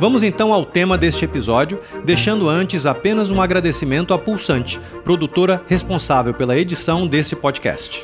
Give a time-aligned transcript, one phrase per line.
[0.00, 6.32] Vamos então ao tema deste episódio, deixando antes apenas um agradecimento à Pulsante, produtora responsável
[6.32, 8.00] pela edição desse podcast.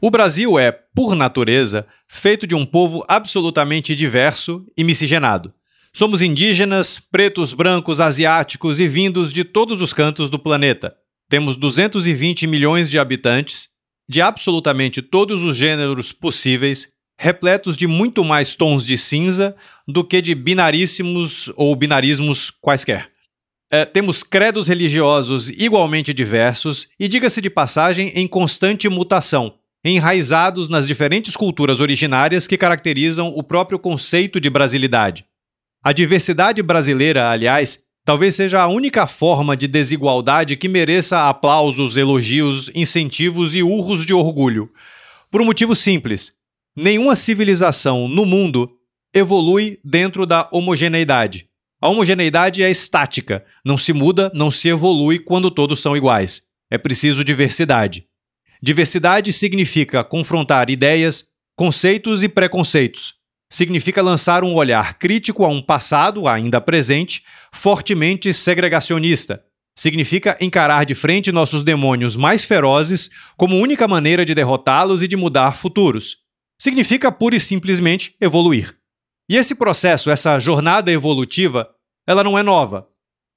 [0.00, 5.52] O Brasil é, por natureza, feito de um povo absolutamente diverso e miscigenado.
[5.92, 10.94] Somos indígenas, pretos, brancos, asiáticos e vindos de todos os cantos do planeta.
[11.28, 13.68] Temos 220 milhões de habitantes,
[14.08, 20.22] de absolutamente todos os gêneros possíveis, repletos de muito mais tons de cinza do que
[20.22, 23.10] de binaríssimos ou binarismos quaisquer.
[23.70, 30.86] É, temos credos religiosos igualmente diversos e, diga-se de passagem, em constante mutação, enraizados nas
[30.86, 35.26] diferentes culturas originárias que caracterizam o próprio conceito de brasilidade.
[35.82, 42.70] A diversidade brasileira, aliás, talvez seja a única forma de desigualdade que mereça aplausos, elogios,
[42.74, 44.70] incentivos e urros de orgulho.
[45.30, 46.37] Por um motivo simples:
[46.78, 48.70] nenhuma civilização no mundo
[49.12, 51.48] evolui dentro da homogeneidade.
[51.80, 56.42] A homogeneidade é estática, não se muda, não se evolui quando todos são iguais.
[56.70, 58.06] É preciso diversidade.
[58.62, 63.14] Diversidade significa confrontar ideias, conceitos e preconceitos,
[63.50, 69.42] significa lançar um olhar crítico a um passado ainda presente, fortemente segregacionista.
[69.76, 75.16] Significa encarar de frente nossos demônios mais ferozes como única maneira de derrotá-los e de
[75.16, 76.27] mudar futuros.
[76.60, 78.76] Significa pura e simplesmente evoluir.
[79.28, 81.68] E esse processo, essa jornada evolutiva,
[82.06, 82.88] ela não é nova.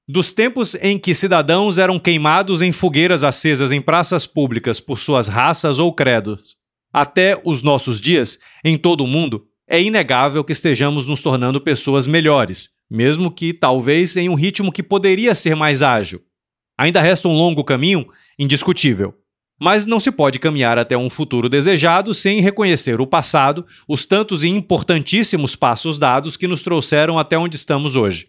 [0.08, 5.28] Dos tempos em que cidadãos eram queimados em fogueiras acesas em praças públicas por suas
[5.28, 6.57] raças ou credos,
[6.94, 12.06] até os nossos dias, em todo o mundo, é inegável que estejamos nos tornando pessoas
[12.06, 16.22] melhores, mesmo que talvez em um ritmo que poderia ser mais ágil.
[16.78, 18.06] Ainda resta um longo caminho,
[18.38, 19.13] indiscutível.
[19.63, 24.44] Mas não se pode caminhar até um futuro desejado sem reconhecer o passado, os tantos
[24.44, 28.27] e importantíssimos passos dados que nos trouxeram até onde estamos hoje.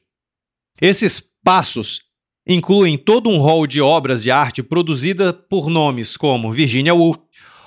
[0.79, 2.03] Esses passos
[2.47, 7.17] incluem todo um rol de obras de arte produzida por nomes como Virginia Woolf,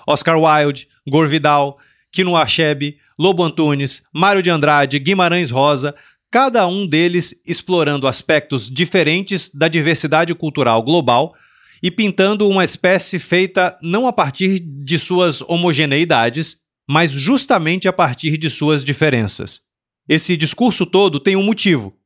[0.05, 1.79] Oscar Wilde, Gore Vidal,
[2.11, 5.95] Kino Achebe, Lobo Antunes, Mário de Andrade, Guimarães Rosa,
[6.29, 11.33] cada um deles explorando aspectos diferentes da diversidade cultural global
[11.81, 16.57] e pintando uma espécie feita não a partir de suas homogeneidades,
[16.89, 19.61] mas justamente a partir de suas diferenças.
[20.07, 21.97] Esse discurso todo tem um motivo.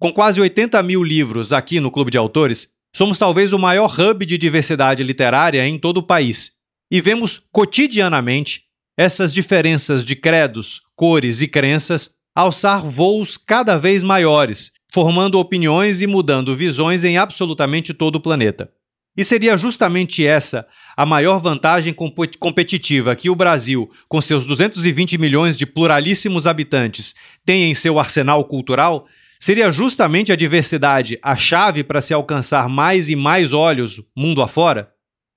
[0.00, 4.26] Com quase 80 mil livros aqui no Clube de Autores, somos talvez o maior hub
[4.26, 6.52] de diversidade literária em todo o país
[6.90, 8.62] e vemos cotidianamente
[8.96, 16.06] essas diferenças de credos, cores e crenças alçar voos cada vez maiores, formando opiniões e
[16.06, 18.70] mudando visões em absolutamente todo o planeta.
[19.16, 20.66] E seria justamente essa
[20.96, 21.94] a maior vantagem
[22.38, 27.14] competitiva que o Brasil, com seus 220 milhões de pluralíssimos habitantes,
[27.44, 29.06] tem em seu arsenal cultural?
[29.38, 34.90] Seria justamente a diversidade a chave para se alcançar mais e mais olhos mundo afora?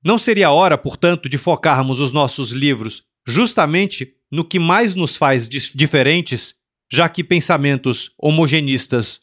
[0.03, 5.47] Não seria hora, portanto, de focarmos os nossos livros justamente no que mais nos faz
[5.49, 6.55] diferentes,
[6.91, 9.21] já que pensamentos homogenistas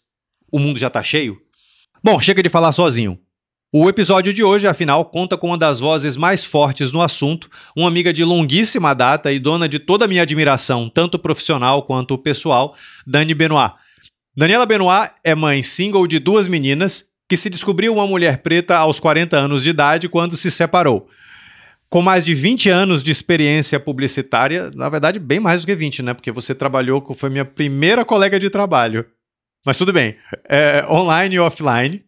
[0.53, 1.41] o mundo já está cheio?
[2.03, 3.19] Bom, chega de falar sozinho.
[3.77, 7.89] O episódio de hoje, afinal, conta com uma das vozes mais fortes no assunto, uma
[7.89, 12.77] amiga de longuíssima data e dona de toda a minha admiração, tanto profissional quanto pessoal,
[13.05, 13.75] Dani Benoit.
[14.37, 19.01] Daniela Benoit é mãe single de duas meninas que se descobriu uma mulher preta aos
[19.01, 21.09] 40 anos de idade quando se separou
[21.91, 26.03] com mais de 20 anos de experiência publicitária, na verdade, bem mais do que 20,
[26.05, 26.15] né?
[26.15, 29.05] Porque você trabalhou, foi minha primeira colega de trabalho.
[29.67, 30.17] Mas tudo bem.
[30.49, 32.05] É, online e offline,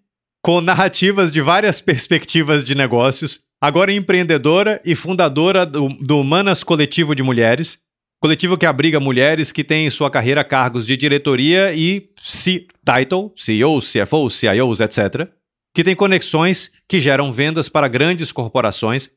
[0.47, 7.17] com narrativas de várias perspectivas de negócios, agora empreendedora e fundadora do, do Manas Coletivo
[7.17, 7.81] de Mulheres,
[8.23, 13.93] coletivo que abriga mulheres que têm em sua carreira cargos de diretoria e C-title, CEOs,
[13.93, 15.29] CFOs, CIOs, etc.,
[15.75, 19.11] que tem conexões que geram vendas para grandes corporações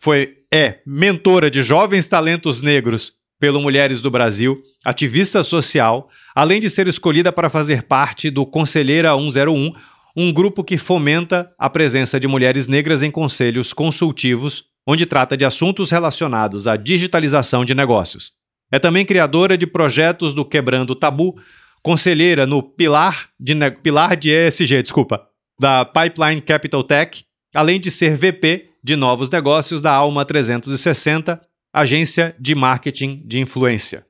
[0.00, 6.68] foi é mentora de jovens talentos negros pelo Mulheres do Brasil, ativista social, além de
[6.68, 9.72] ser escolhida para fazer parte do Conselheira 101,
[10.16, 15.44] um grupo que fomenta a presença de mulheres negras em conselhos consultivos, onde trata de
[15.44, 18.32] assuntos relacionados à digitalização de negócios.
[18.70, 21.34] É também criadora de projetos do Quebrando Tabu,
[21.82, 25.26] conselheira no pilar de, pilar de ESG, desculpa,
[25.60, 27.24] da Pipeline Capital Tech,
[27.54, 31.40] além de ser VP de novos negócios da Alma 360,
[31.72, 34.06] agência de marketing de influência.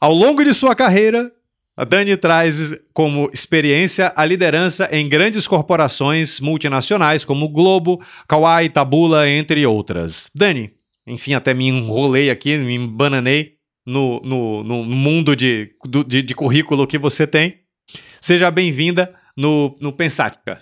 [0.00, 1.32] Ao longo de sua carreira,
[1.76, 9.28] a Dani traz como experiência a liderança em grandes corporações multinacionais como Globo, Kawai, Tabula,
[9.28, 10.30] entre outras.
[10.34, 10.74] Dani,
[11.06, 15.74] enfim, até me enrolei aqui, me embananei no, no, no mundo de,
[16.06, 17.62] de, de currículo que você tem.
[18.20, 20.60] Seja bem-vinda no, no Pensática.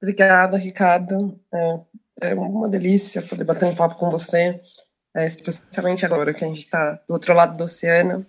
[0.00, 1.40] Obrigada, Ricardo.
[1.52, 1.80] É,
[2.22, 4.60] é, uma delícia poder bater um papo com você,
[5.16, 8.24] é, especialmente agora que a gente está do outro lado do oceano.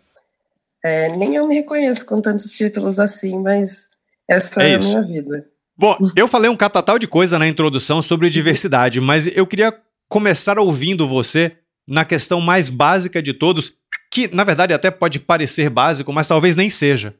[0.85, 3.89] É, nem eu me reconheço com tantos títulos assim, mas
[4.29, 5.49] essa é, é a minha vida.
[5.75, 9.75] Bom, eu falei um catatal de coisa na introdução sobre diversidade, mas eu queria
[10.07, 13.73] começar ouvindo você na questão mais básica de todos,
[14.11, 17.15] que na verdade até pode parecer básico, mas talvez nem seja.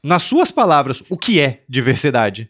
[0.00, 2.48] Nas suas palavras, o que é diversidade?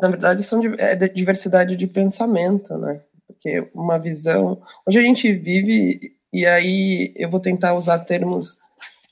[0.00, 3.00] Na verdade, são é diversidade de pensamento, né?
[3.42, 4.62] Porque uma visão.
[4.86, 8.56] Hoje a gente vive, e aí eu vou tentar usar termos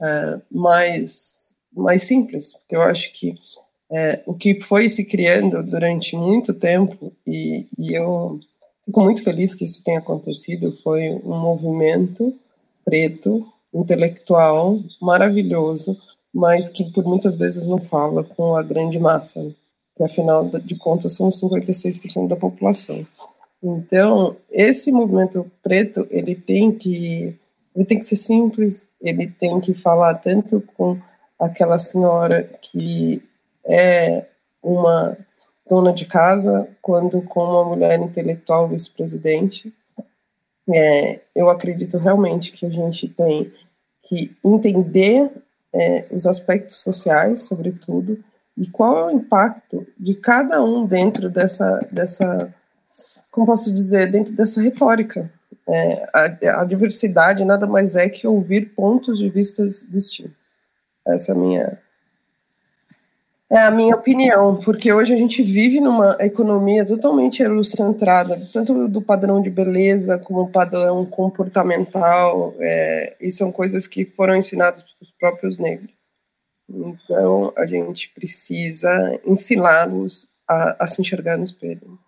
[0.01, 3.35] é, mais, mais simples, porque eu acho que
[3.91, 8.39] é, o que foi se criando durante muito tempo, e, e eu
[8.87, 12.33] fico muito feliz que isso tenha acontecido, foi um movimento
[12.85, 13.45] preto,
[13.75, 16.01] intelectual, maravilhoso,
[16.33, 19.53] mas que por muitas vezes não fala com a grande massa,
[19.97, 23.05] que afinal de contas somos 56% da população.
[23.63, 27.39] Então, esse movimento preto, ele tem que
[27.75, 30.99] ele tem que ser simples, ele tem que falar tanto com
[31.39, 33.23] aquela senhora que
[33.65, 34.27] é
[34.63, 35.17] uma
[35.69, 39.73] dona de casa, quanto com uma mulher intelectual vice-presidente.
[40.69, 43.53] É, eu acredito realmente que a gente tem
[44.03, 45.31] que entender
[45.73, 48.23] é, os aspectos sociais, sobretudo,
[48.57, 52.53] e qual é o impacto de cada um dentro dessa, dessa
[53.31, 55.31] como posso dizer, dentro dessa retórica.
[55.69, 60.51] É, a, a, diversidade nada mais é que ouvir pontos de vista distintos.
[61.07, 61.79] Essa é a minha
[63.53, 69.03] é a minha opinião, porque hoje a gente vive numa economia totalmente eurocentrada, tanto do
[69.03, 75.59] padrão de beleza como padrão comportamental, é, e são coisas que foram ensinadas pelos próprios
[75.59, 75.91] negros.
[76.69, 81.99] Então, a gente precisa ensiná-los a, a se enxergar no espelho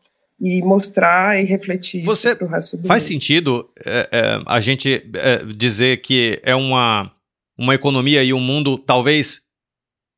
[0.42, 3.12] e mostrar e refletir Você para o resto do faz mundo.
[3.12, 7.14] sentido é, é, a gente é, dizer que é uma,
[7.56, 9.42] uma economia e um mundo talvez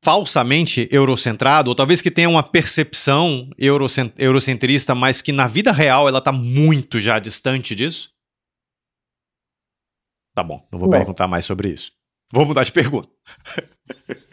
[0.03, 6.07] falsamente eurocentrado, ou talvez que tenha uma percepção eurocent eurocentrista, mas que na vida real
[6.07, 8.11] ela está muito já distante disso?
[10.35, 10.97] Tá bom, não vou não.
[10.97, 11.91] perguntar mais sobre isso.
[12.33, 13.09] Vou mudar de pergunta.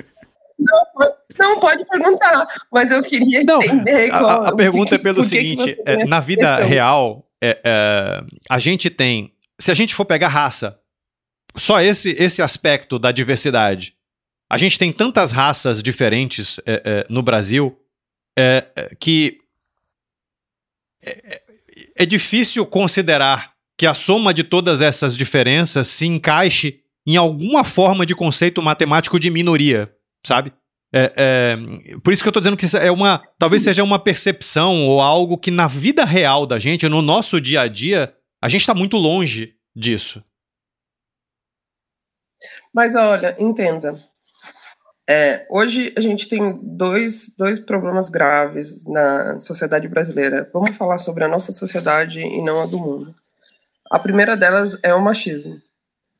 [0.62, 4.11] Não, não, pode perguntar, mas eu queria não, entender.
[4.11, 8.59] Qual, a, a pergunta que, é pelo seguinte: é, na vida real, é, é, a
[8.59, 9.32] gente tem.
[9.61, 10.79] Se a gente for pegar raça,
[11.56, 13.94] só esse, esse aspecto da diversidade,
[14.50, 17.79] a gente tem tantas raças diferentes é, é, no Brasil
[18.38, 18.67] é,
[18.99, 19.38] que
[21.97, 28.07] é difícil considerar que a soma de todas essas diferenças se encaixe em alguma forma
[28.07, 29.92] de conceito matemático de minoria,
[30.26, 30.52] sabe?
[30.95, 31.57] É, é,
[32.05, 33.23] por isso que eu estou dizendo que é uma.
[33.38, 33.71] Talvez Sim.
[33.71, 37.69] seja uma percepção ou algo que na vida real da gente, no nosso dia a
[37.69, 40.23] dia, a gente está muito longe disso.
[42.75, 44.02] Mas olha, entenda.
[45.09, 50.49] É, hoje a gente tem dois, dois problemas graves na sociedade brasileira.
[50.52, 53.14] Vamos falar sobre a nossa sociedade e não a do mundo.
[53.91, 55.61] A primeira delas é o machismo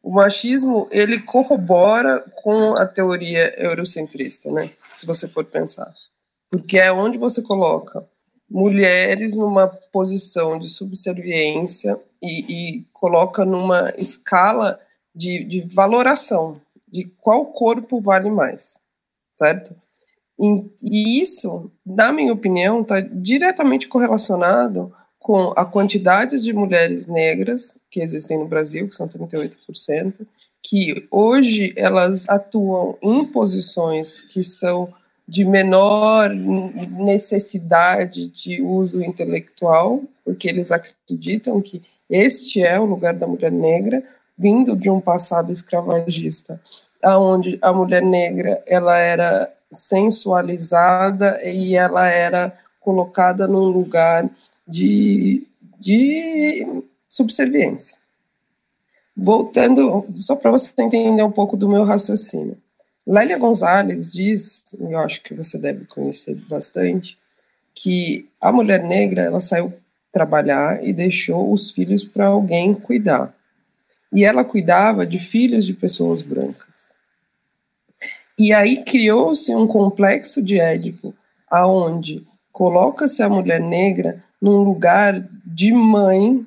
[0.02, 4.73] o machismo ele corrobora com a teoria eurocentrista, né?
[4.99, 5.92] Se você for pensar,
[6.50, 8.06] porque é onde você coloca
[8.50, 14.78] mulheres numa posição de subserviência e, e coloca numa escala
[15.14, 18.78] de, de, valoração de qual corpo vale mais,
[19.30, 19.75] certo?
[20.38, 27.78] E, e isso, na minha opinião, está diretamente correlacionado com a quantidade de mulheres negras
[27.88, 30.26] que existem no Brasil, que são 38%,
[30.60, 34.92] que hoje elas atuam em posições que são
[35.26, 43.26] de menor necessidade de uso intelectual, porque eles acreditam que este é o lugar da
[43.26, 44.02] mulher negra,
[44.36, 46.60] vindo de um passado escravagista,
[47.02, 54.28] aonde a mulher negra ela era sensualizada e ela era colocada num lugar
[54.66, 55.47] de,
[55.78, 56.66] de
[57.09, 57.99] subserviência.
[59.16, 62.57] voltando, só para você entender um pouco do meu raciocínio.
[63.07, 67.19] Lélia Gonzalez diz, eu acho que você deve conhecer bastante,
[67.75, 69.73] que a mulher negra ela saiu
[70.12, 73.35] trabalhar e deixou os filhos para alguém cuidar.
[74.12, 76.92] E ela cuidava de filhos de pessoas brancas.
[78.38, 81.14] E aí criou-se um complexo de Édipo,
[81.50, 86.44] aonde coloca-se a mulher negra num lugar de mãe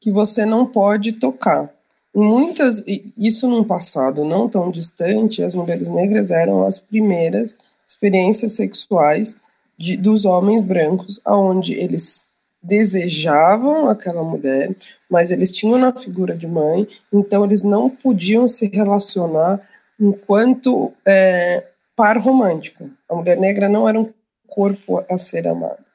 [0.00, 1.70] que você não pode tocar.
[2.14, 2.82] Muitas,
[3.18, 9.36] isso num passado não tão distante, as mulheres negras eram as primeiras experiências sexuais
[9.78, 12.26] de, dos homens brancos, aonde eles
[12.62, 14.74] desejavam aquela mulher,
[15.10, 19.60] mas eles tinham na figura de mãe, então eles não podiam se relacionar
[20.00, 21.64] enquanto é,
[21.94, 22.90] par romântico.
[23.08, 24.10] A mulher negra não era um
[24.46, 25.85] corpo a ser amado.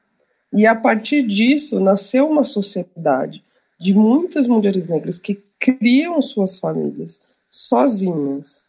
[0.52, 3.42] E a partir disso nasceu uma sociedade
[3.80, 8.64] de muitas mulheres negras que criam suas famílias sozinhas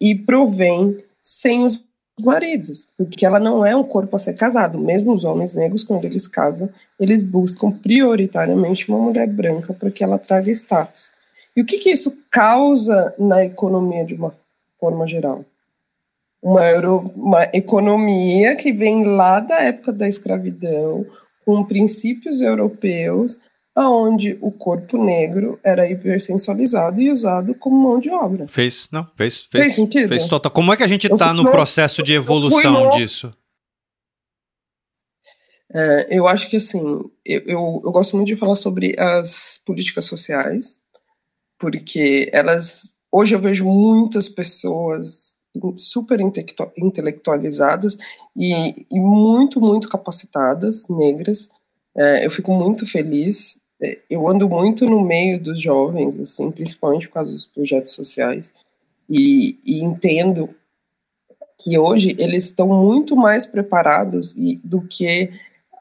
[0.00, 1.82] e provém sem os
[2.20, 4.78] maridos, porque ela não é um corpo a ser casado.
[4.78, 10.02] Mesmo os homens negros, quando eles casam, eles buscam prioritariamente uma mulher branca para que
[10.02, 11.14] ela traga status.
[11.54, 14.32] E o que, que isso causa na economia de uma
[14.78, 15.44] forma geral?
[16.42, 21.04] Uma, euro, uma economia que vem lá da época da escravidão,
[21.44, 23.38] com princípios europeus,
[23.74, 28.48] aonde o corpo negro era hipersensualizado e usado como mão de obra.
[28.48, 30.08] Fez, não, fez, fez, fez sentido.
[30.08, 30.50] Fez total.
[30.50, 33.32] Como é que a gente está no processo de evolução disso?
[35.72, 36.80] É, eu acho que assim,
[37.24, 40.80] eu, eu, eu, gosto muito de falar sobre as políticas sociais,
[41.58, 45.35] porque elas hoje eu vejo muitas pessoas
[45.74, 46.18] super
[46.76, 47.96] intelectualizadas
[48.36, 51.50] e, e muito, muito capacitadas, negras.
[51.96, 53.60] É, eu fico muito feliz.
[53.82, 58.52] É, eu ando muito no meio dos jovens, assim, principalmente por causa dos projetos sociais,
[59.08, 60.50] e, e entendo
[61.58, 65.30] que hoje eles estão muito mais preparados e, do que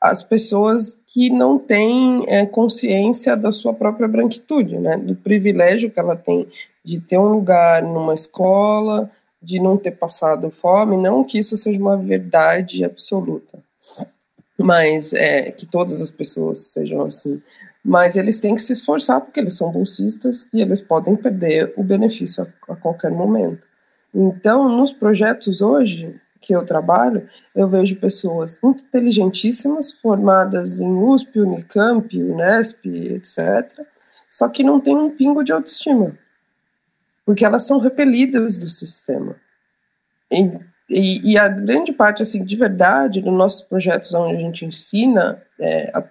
[0.02, 6.00] as pessoas que não têm é, consciência da sua própria branquitude, né, do privilégio que
[6.00, 6.48] ela tem
[6.84, 9.10] de ter um lugar numa escola,
[9.46, 13.64] de não ter passado fome, não que isso seja uma verdade absoluta,
[14.58, 17.42] mas é, que todas as pessoas sejam assim,
[17.84, 21.84] mas eles têm que se esforçar porque eles são bolsistas e eles podem perder o
[21.84, 23.68] benefício a, a qualquer momento.
[24.14, 32.22] Então, nos projetos hoje que eu trabalho, eu vejo pessoas inteligentíssimas, formadas em USP, Unicamp,
[32.22, 33.72] Unesp, etc.,
[34.30, 36.18] só que não tem um pingo de autoestima,
[37.26, 39.36] porque elas são repelidas do sistema.
[40.32, 40.52] E,
[40.90, 45.42] e, e a grande parte, assim, de verdade, dos nossos projetos onde a gente ensina
[45.60, 46.04] é, a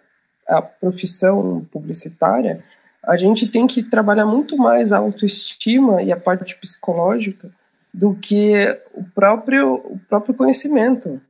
[0.48, 2.62] a profissão publicitária,
[3.02, 7.50] a gente tem que trabalhar muito mais a autoestima e a parte psicológica
[7.92, 11.20] do que o próprio, o próprio conhecimento.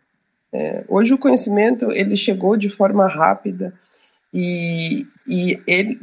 [0.53, 3.75] É, hoje o conhecimento ele chegou de forma rápida
[4.33, 6.01] e, e ele,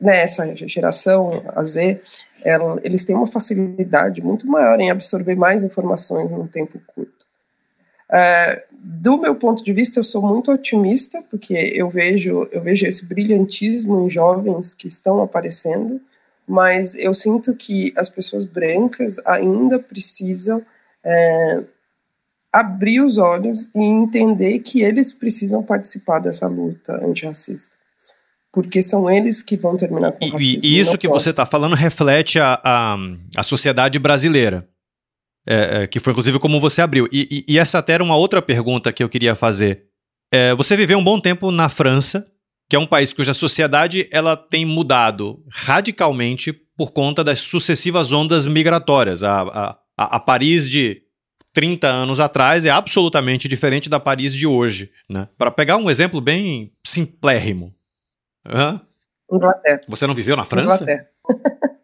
[0.00, 2.00] nessa né, geração a Z,
[2.44, 7.26] ela, eles têm uma facilidade muito maior em absorver mais informações num tempo curto.
[8.10, 12.86] É, do meu ponto de vista, eu sou muito otimista, porque eu vejo, eu vejo
[12.86, 16.00] esse brilhantismo em jovens que estão aparecendo,
[16.46, 20.62] mas eu sinto que as pessoas brancas ainda precisam
[21.04, 21.62] é,
[22.52, 27.81] abrir os olhos e entender que eles precisam participar dessa luta antirracista.
[28.52, 30.60] Porque são eles que vão terminar com o racismo.
[30.62, 31.24] E, e isso que posso.
[31.24, 32.96] você está falando reflete a, a,
[33.36, 34.68] a sociedade brasileira.
[35.44, 37.08] É, é, que foi inclusive como você abriu.
[37.10, 39.86] E, e, e, essa até era uma outra pergunta que eu queria fazer.
[40.32, 42.24] É, você viveu um bom tempo na França,
[42.70, 48.46] que é um país cuja sociedade ela tem mudado radicalmente por conta das sucessivas ondas
[48.46, 49.24] migratórias.
[49.24, 51.02] A, a, a Paris de
[51.52, 54.90] 30 anos atrás é absolutamente diferente da Paris de hoje.
[55.08, 55.28] Né?
[55.36, 57.74] Para pegar um exemplo bem simplérrimo.
[58.46, 58.80] Uhum.
[59.32, 59.80] Inglaterra.
[59.88, 60.82] Você não viveu na França?
[60.82, 61.08] Inglaterra.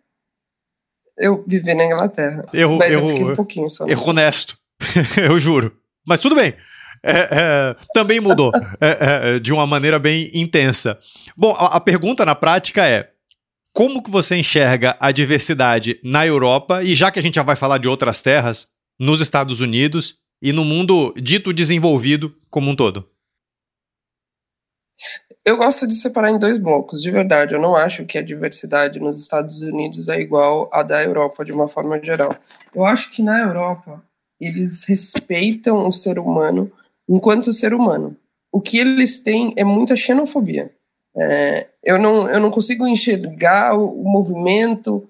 [1.19, 2.45] Eu vivi na Inglaterra.
[2.55, 3.89] Erro, mas erro, eu fiquei um pouquinho só.
[3.89, 4.57] Erro honesto.
[5.21, 5.77] eu juro.
[6.07, 6.55] Mas tudo bem.
[7.03, 10.99] É, é, também mudou é, é, de uma maneira bem intensa.
[11.37, 13.11] Bom, a, a, pergunta na prática é:
[13.73, 17.57] como que você enxerga a diversidade na Europa e já que a gente já vai
[17.57, 23.09] falar de outras terras, nos Estados Unidos e no mundo dito desenvolvido como um todo?
[25.45, 27.55] Eu gosto de separar em dois blocos, de verdade.
[27.55, 31.53] Eu não acho que a diversidade nos Estados Unidos é igual à da Europa, de
[31.53, 32.37] uma forma geral.
[32.75, 34.03] Eu acho que na Europa,
[34.41, 36.71] eles respeitam o ser humano
[37.09, 38.17] enquanto ser humano.
[38.53, 40.71] O que eles têm é muita xenofobia.
[41.17, 45.07] É, eu não, eu não consigo enxergar o, o movimento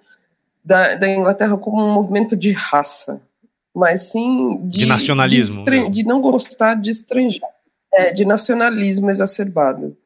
[0.64, 3.20] da, da, Inglaterra como um movimento de raça,
[3.74, 7.44] mas sim de, de nacionalismo, de, de, não gostar de estrangeiro,
[7.92, 9.96] é, de nacionalismo exacerbado.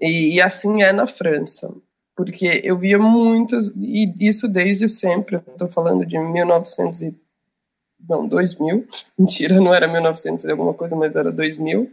[0.00, 1.72] E, e, assim é na França,
[2.16, 7.16] porque eu via muitos, e isso desde sempre, estou falando de 1900 e,
[8.08, 8.86] não, 2000,
[9.18, 11.90] mentira, não era 1900 e alguma coisa, mas era 2000,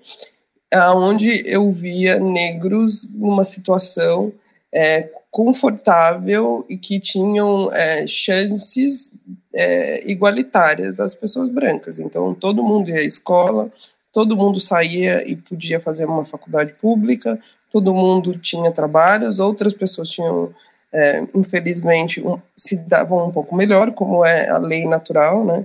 [0.95, 4.33] onde eu via negros numa situação
[4.73, 9.17] é, confortável e que tinham é, chances
[9.53, 11.99] é, igualitárias às pessoas brancas.
[11.99, 13.71] Então, todo mundo ia à escola,
[14.11, 17.39] todo mundo saía e podia fazer uma faculdade pública,
[17.77, 20.51] todo mundo tinha trabalhos, outras pessoas tinham,
[20.91, 25.63] é, infelizmente, um, se davam um pouco melhor, como é a lei natural, né?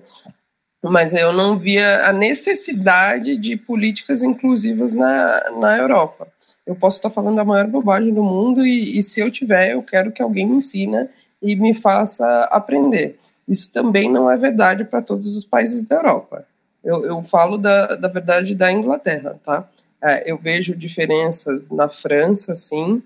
[0.85, 6.29] mas eu não via a necessidade de políticas inclusivas na, na Europa.
[6.67, 9.83] Eu posso estar falando a maior bobagem do mundo e, e se eu tiver, eu
[9.83, 11.09] quero que alguém me ensine
[11.41, 13.17] e me faça aprender.
[13.49, 16.45] Isso também não é verdade para todos os países da Europa.
[16.85, 19.67] Eu, eu falo da, da verdade da Inglaterra, tá?
[20.03, 23.03] É, eu vejo diferenças na França, sim,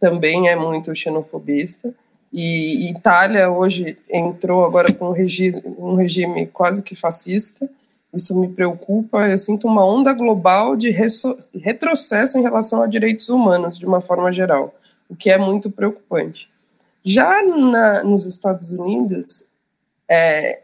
[0.00, 1.94] também é muito xenofobista,
[2.32, 7.68] e Itália hoje entrou agora com um regime, um regime quase que fascista.
[8.12, 9.28] Isso me preocupa.
[9.28, 10.90] Eu sinto uma onda global de
[11.54, 14.74] retrocesso em relação a direitos humanos, de uma forma geral,
[15.10, 16.50] o que é muito preocupante.
[17.04, 19.44] Já na, nos Estados Unidos,
[20.08, 20.61] é,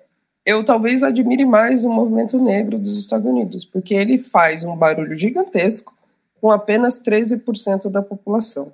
[0.49, 5.15] eu talvez admire mais o movimento negro dos Estados Unidos, porque ele faz um barulho
[5.15, 5.97] gigantesco
[6.41, 8.73] com apenas 13% da população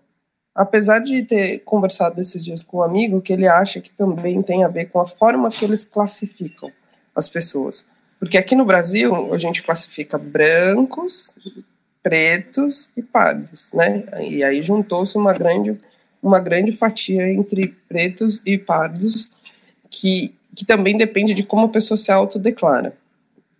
[0.54, 4.62] apesar de ter conversado esses dias com um amigo, que ele acha que também tem
[4.62, 6.70] a ver com a forma que eles classificam
[7.14, 7.84] as pessoas.
[8.20, 11.34] Porque aqui no Brasil, a gente classifica brancos,
[12.02, 14.04] pretos e pardos, né?
[14.28, 15.78] E aí juntou-se uma grande,
[16.22, 19.28] uma grande fatia entre pretos e pardos,
[19.90, 22.96] que, que também depende de como a pessoa se autodeclara.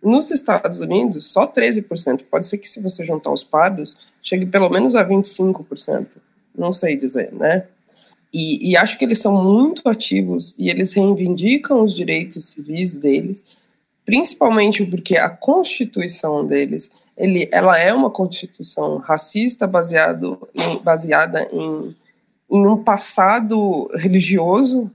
[0.03, 2.25] Nos Estados Unidos, só 13%.
[2.31, 6.19] Pode ser que se você juntar os pardos, chegue pelo menos a 25%
[6.57, 7.67] não sei dizer, né?
[8.33, 13.59] E, e, acho que eles são muito ativos e eles reivindicam os direitos civis deles,
[14.05, 21.95] principalmente porque a constituição deles, ele, ela é uma constituição racista baseado em, baseada em,
[22.51, 24.91] em um passado religioso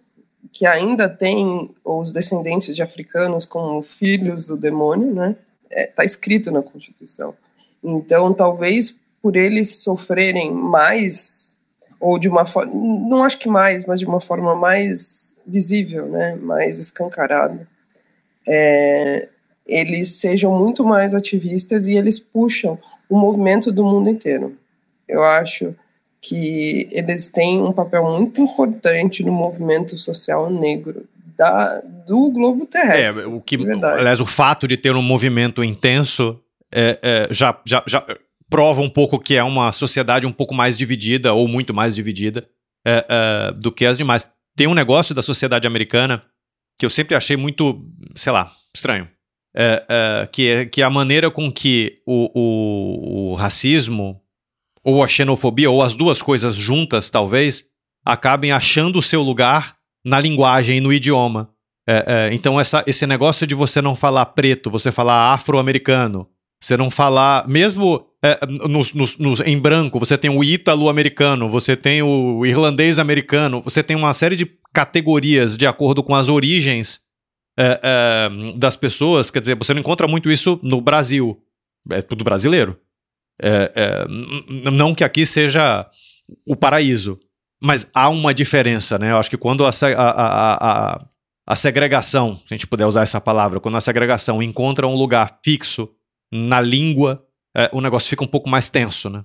[0.51, 5.35] que ainda tem os descendentes de africanos como filhos do demônio, né?
[5.69, 7.33] Está é, tá escrito na Constituição.
[7.83, 11.49] Então, talvez por eles sofrerem mais
[11.99, 16.35] ou de uma forma, não acho que mais, mas de uma forma mais visível, né,
[16.35, 17.67] mais escancarada,
[18.47, 19.27] é,
[19.65, 24.57] eles sejam muito mais ativistas e eles puxam o movimento do mundo inteiro.
[25.07, 25.75] Eu acho
[26.21, 33.23] que eles têm um papel muito importante no movimento social negro da, do globo terrestre.
[33.23, 36.37] É, o que, aliás, o fato de ter um movimento intenso
[36.71, 38.05] é, é, já, já, já
[38.49, 42.47] prova um pouco que é uma sociedade um pouco mais dividida, ou muito mais dividida,
[42.85, 44.29] é, é, do que as demais.
[44.55, 46.23] Tem um negócio da sociedade americana
[46.77, 49.07] que eu sempre achei muito, sei lá, estranho.
[49.55, 54.21] É, é que, é, que a maneira com que o, o, o racismo,
[54.83, 57.65] ou a xenofobia, ou as duas coisas juntas, talvez,
[58.05, 61.49] acabem achando o seu lugar na linguagem e no idioma.
[61.87, 66.27] É, é, então, essa, esse negócio de você não falar preto, você falar afro-americano,
[66.61, 71.75] você não falar, mesmo é, nos, nos, nos, em branco, você tem o ítalo-americano, você
[71.75, 77.01] tem o irlandês-americano, você tem uma série de categorias de acordo com as origens
[77.57, 79.31] é, é, das pessoas.
[79.31, 81.41] Quer dizer, você não encontra muito isso no Brasil.
[81.89, 82.77] É tudo brasileiro.
[83.41, 85.89] É, é, não que aqui seja
[86.45, 87.19] o paraíso,
[87.61, 89.11] mas há uma diferença, né?
[89.11, 91.05] Eu acho que quando a, a, a,
[91.47, 95.39] a segregação, se a gente puder usar essa palavra, quando a segregação encontra um lugar
[95.43, 95.89] fixo
[96.31, 97.25] na língua,
[97.55, 99.23] é, o negócio fica um pouco mais tenso, né?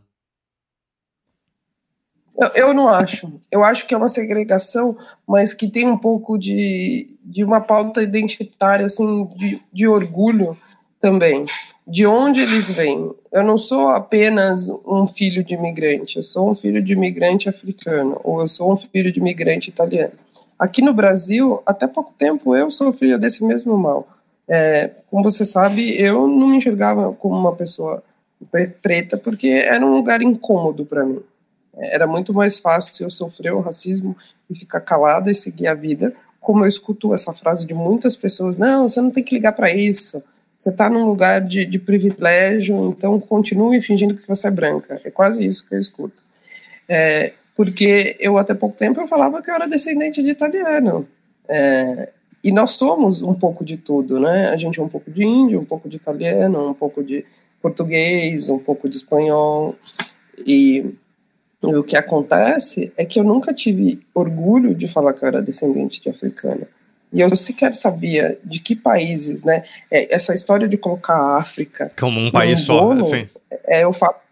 [2.37, 3.41] Eu, eu, não acho.
[3.51, 4.97] Eu acho que é uma segregação,
[5.27, 10.57] mas que tem um pouco de, de uma pauta identitária, assim, de, de orgulho
[11.05, 11.45] também.
[11.87, 13.15] De onde eles vêm.
[13.31, 18.19] Eu não sou apenas um filho de imigrante, eu sou um filho de imigrante africano,
[18.25, 20.15] ou eu sou um filho de imigrante italiano.
[20.59, 24.09] Aqui no Brasil, até pouco tempo, eu sofria desse mesmo mal.
[24.49, 28.03] É, como você sabe, eu não me enxergava como uma pessoa
[28.81, 31.21] preta porque era um lugar incômodo para mim.
[31.77, 34.17] Era muito mais fácil eu sofrer o racismo
[34.49, 38.57] e ficar calada e seguir a vida, como eu escuto essa frase de muitas pessoas:
[38.57, 40.23] não, você não tem que ligar para isso.
[40.65, 44.99] Você está num lugar de, de, privilégio, então continue fingindo que você é branca.
[45.05, 46.25] É quase isso que eu escuto.
[46.89, 51.07] É, porque eu até pouco tempo eu falava que eu era descendente de italiano.
[51.47, 52.09] É,
[52.43, 54.49] e nós somos um pouco de tudo, né?
[54.49, 57.27] A gente é um pouco de índio, um pouco de italiano, um pouco de
[57.61, 59.77] português, um pouco de espanhol.
[60.47, 60.95] E,
[61.63, 65.43] e o que acontece é que eu nunca tive orgulho de falar que eu era
[65.43, 66.67] descendente de africana.
[67.15, 69.65] E eu sequer sabia de que países, né?
[69.91, 73.29] É, essa história de colocar a África como um país só, assim.
[73.67, 74.25] É o fato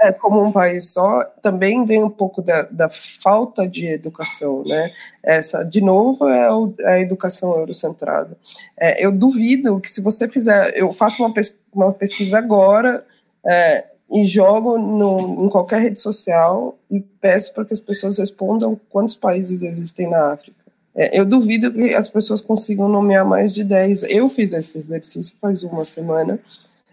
[0.00, 4.90] é, como um país só, também vem um pouco da, da falta de educação, né?
[5.22, 8.36] Essa, de novo, é o, a educação eurocentrada.
[8.78, 13.04] É, eu duvido que se você fizer, eu faço uma, pes, uma pesquisa agora
[13.46, 18.80] é, e jogo no, em qualquer rede social e peço para que as pessoas respondam
[18.88, 20.59] quantos países existem na África.
[21.00, 24.02] É, eu duvido que as pessoas consigam nomear mais de 10.
[24.04, 26.38] Eu fiz esse exercício faz uma semana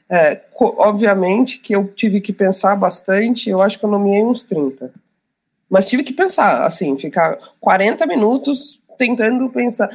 [0.10, 4.93] é, obviamente que eu tive que pensar bastante, eu acho que eu nomeei uns 30.
[5.70, 9.89] Mas tive que pensar, assim, ficar 40 minutos tentando pensar,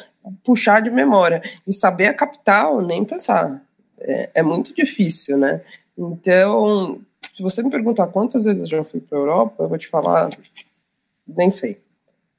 [0.45, 1.43] puxar de memória.
[1.67, 3.63] E saber a capital, nem pensar.
[3.99, 5.63] É, é muito difícil, né?
[5.97, 7.01] Então,
[7.35, 9.89] se você me perguntar quantas vezes eu já fui para a Europa, eu vou te
[9.89, 10.29] falar,
[11.27, 11.81] nem sei.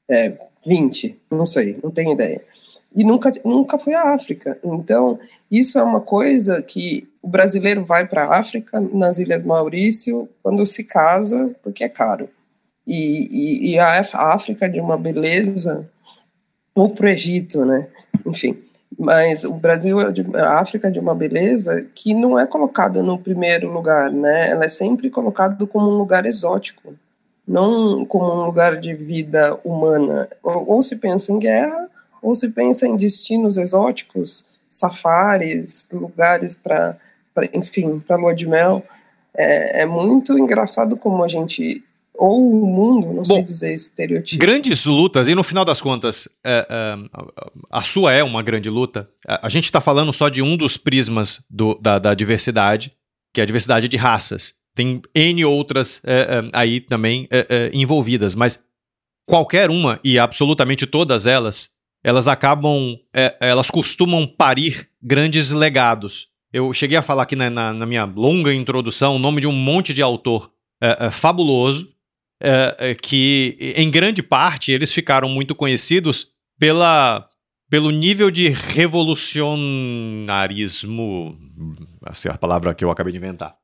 [0.09, 2.41] É, 20, não sei, não tenho ideia
[2.95, 4.57] e nunca, nunca foi à África.
[4.63, 10.29] Então, isso é uma coisa que o brasileiro vai para a África, nas Ilhas Maurício,
[10.41, 12.29] quando se casa, porque é caro.
[12.85, 14.01] E, e, e a
[14.33, 15.89] África de uma beleza,
[16.75, 17.87] ou para o Egito, né?
[18.25, 18.57] Enfim.
[18.99, 23.71] Mas o Brasil, é a África de uma beleza que não é colocada no primeiro
[23.71, 24.51] lugar, né?
[24.51, 26.93] Ela é sempre colocada como um lugar exótico,
[27.47, 30.29] não como um lugar de vida humana.
[30.41, 31.89] Ou, ou se pensa em guerra,
[32.21, 36.97] ou se pensa em destinos exóticos, safaris, lugares para,
[37.53, 38.84] enfim, para lua de mel.
[39.36, 41.84] É, é, muito engraçado como a gente
[42.15, 44.39] ou o mundo, não Bom, sei dizer estereotipo.
[44.39, 46.95] Grandes lutas, e no final das contas, é, é,
[47.71, 49.10] a sua é uma grande luta.
[49.27, 52.93] A, a gente está falando só de um dos prismas do, da, da, diversidade,
[53.34, 54.53] que é a diversidade de raças.
[54.75, 58.63] Tem N outras é, é, aí também é, envolvidas, mas
[59.27, 61.69] qualquer uma, e absolutamente todas elas,
[62.03, 62.97] elas acabam,
[63.39, 66.27] elas costumam parir grandes legados.
[66.51, 69.53] Eu cheguei a falar aqui na, na, na minha longa introdução o nome de um
[69.53, 70.51] monte de autor
[71.12, 71.89] fabuloso,
[73.01, 76.27] que em grande parte eles ficaram muito conhecidos
[76.59, 77.25] pela,
[77.69, 81.39] pelo nível de revolucionarismo,
[82.05, 83.55] essa é a palavra que eu acabei de inventar,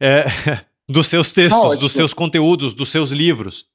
[0.00, 0.24] é,
[0.88, 3.66] dos seus textos, dos seus conteúdos, dos seus livros.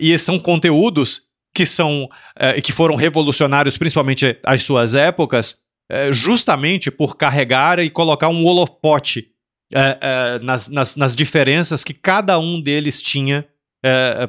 [0.00, 1.22] e são conteúdos
[1.54, 7.88] que são é, que foram revolucionários, principalmente às suas épocas, é, justamente por carregar e
[7.88, 9.30] colocar um holofote
[9.72, 13.46] é, nas, nas, nas, diferenças que cada um deles tinha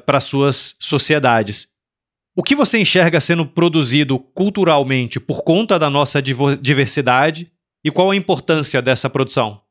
[0.05, 1.69] para suas sociedades.
[2.35, 7.49] O que você enxerga sendo produzido culturalmente por conta da nossa diversidade
[7.81, 9.61] e qual a importância dessa produção?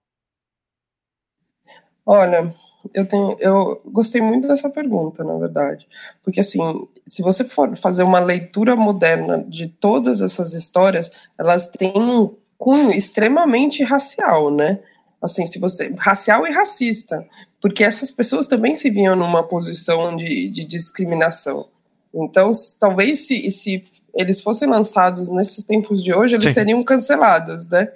[2.06, 2.54] Olha,
[2.92, 5.86] eu tenho, eu gostei muito dessa pergunta, na verdade,
[6.22, 11.92] porque assim, se você for fazer uma leitura moderna de todas essas histórias, elas têm
[11.96, 14.80] um cunho extremamente racial, né?
[15.20, 17.26] Assim, se você racial e racista,
[17.60, 21.66] porque essas pessoas também se viam numa posição de, de discriminação.
[22.14, 23.82] Então, talvez se, se
[24.14, 26.54] eles fossem lançados nesses tempos de hoje, eles Sim.
[26.54, 27.90] seriam cancelados, né?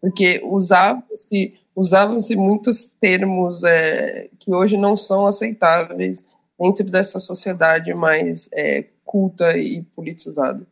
[0.00, 6.24] Porque usava-se usavam-se muitos termos é, que hoje não são aceitáveis
[6.60, 10.64] dentro dessa sociedade mais é, culta e politizada.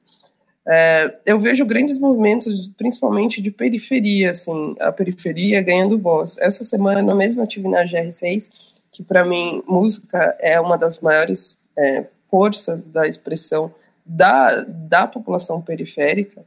[0.67, 6.39] É, eu vejo grandes movimentos, principalmente de periferia, assim, a periferia ganhando voz.
[6.39, 8.51] Essa semana mesmo eu tive na GR6,
[8.93, 15.61] que para mim música é uma das maiores é, forças da expressão da, da população
[15.61, 16.45] periférica,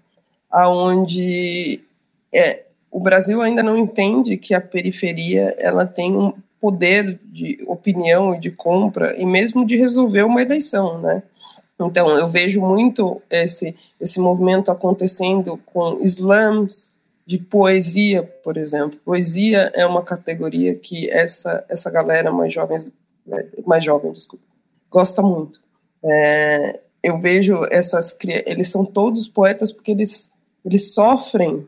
[0.49, 1.81] aonde
[2.33, 2.63] é,
[2.95, 6.31] o Brasil ainda não entende que a periferia ela tem um
[6.61, 11.21] poder de opinião e de compra e mesmo de resolver uma eleição, né?
[11.77, 16.89] Então eu vejo muito esse esse movimento acontecendo com slams
[17.27, 18.97] de poesia, por exemplo.
[19.03, 22.77] Poesia é uma categoria que essa essa galera mais jovem
[23.65, 24.45] mais jovem, desculpa,
[24.89, 25.59] gosta muito.
[26.01, 30.31] É, eu vejo essas eles são todos poetas porque eles
[30.63, 31.67] eles sofrem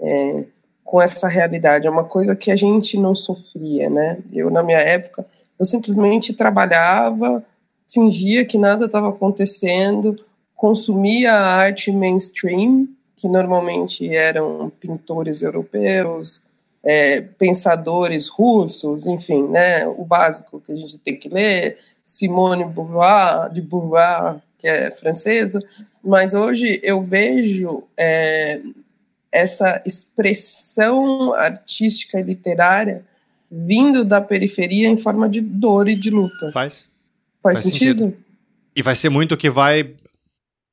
[0.00, 0.46] é,
[0.92, 1.86] com essa realidade.
[1.86, 4.18] É uma coisa que a gente não sofria, né?
[4.30, 5.24] Eu, na minha época,
[5.58, 7.42] eu simplesmente trabalhava,
[7.88, 10.22] fingia que nada estava acontecendo,
[10.54, 16.42] consumia a arte mainstream, que normalmente eram pintores europeus,
[16.84, 23.50] é, pensadores russos, enfim, né, o básico que a gente tem que ler, Simone Beauvoir,
[23.50, 25.58] de Beauvoir, que é francesa,
[26.04, 28.60] mas hoje eu vejo é,
[29.32, 33.04] essa expressão artística e literária
[33.50, 36.50] vindo da periferia em forma de dor e de luta.
[36.52, 36.88] Faz.
[37.42, 38.04] Faz, Faz sentido?
[38.04, 38.16] sentido?
[38.74, 39.94] E vai ser muito que vai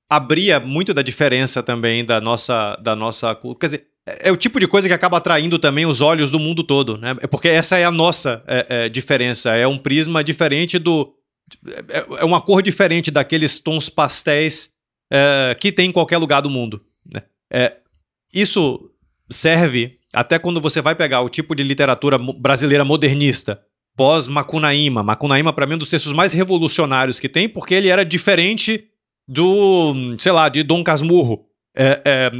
[0.10, 4.60] abrir muito da diferença também da nossa da nossa quer dizer é, é o tipo
[4.60, 7.16] de coisa que acaba atraindo também os olhos do mundo todo, né?
[7.22, 9.56] É porque essa é a nossa é, é, diferença.
[9.56, 11.14] É um prisma diferente do.
[11.90, 14.72] É, é uma cor diferente daqueles tons pastéis
[15.12, 16.84] é, que tem em qualquer lugar do mundo.
[17.06, 17.24] Né?
[18.34, 18.92] Isso
[19.30, 23.62] serve até quando você vai pegar o tipo de literatura brasileira modernista,
[23.96, 25.04] pós Macunaíma.
[25.54, 28.86] Para mim, é um dos textos mais revolucionários que tem, porque ele era diferente
[29.28, 31.46] do, sei lá, de Dom Casmurro.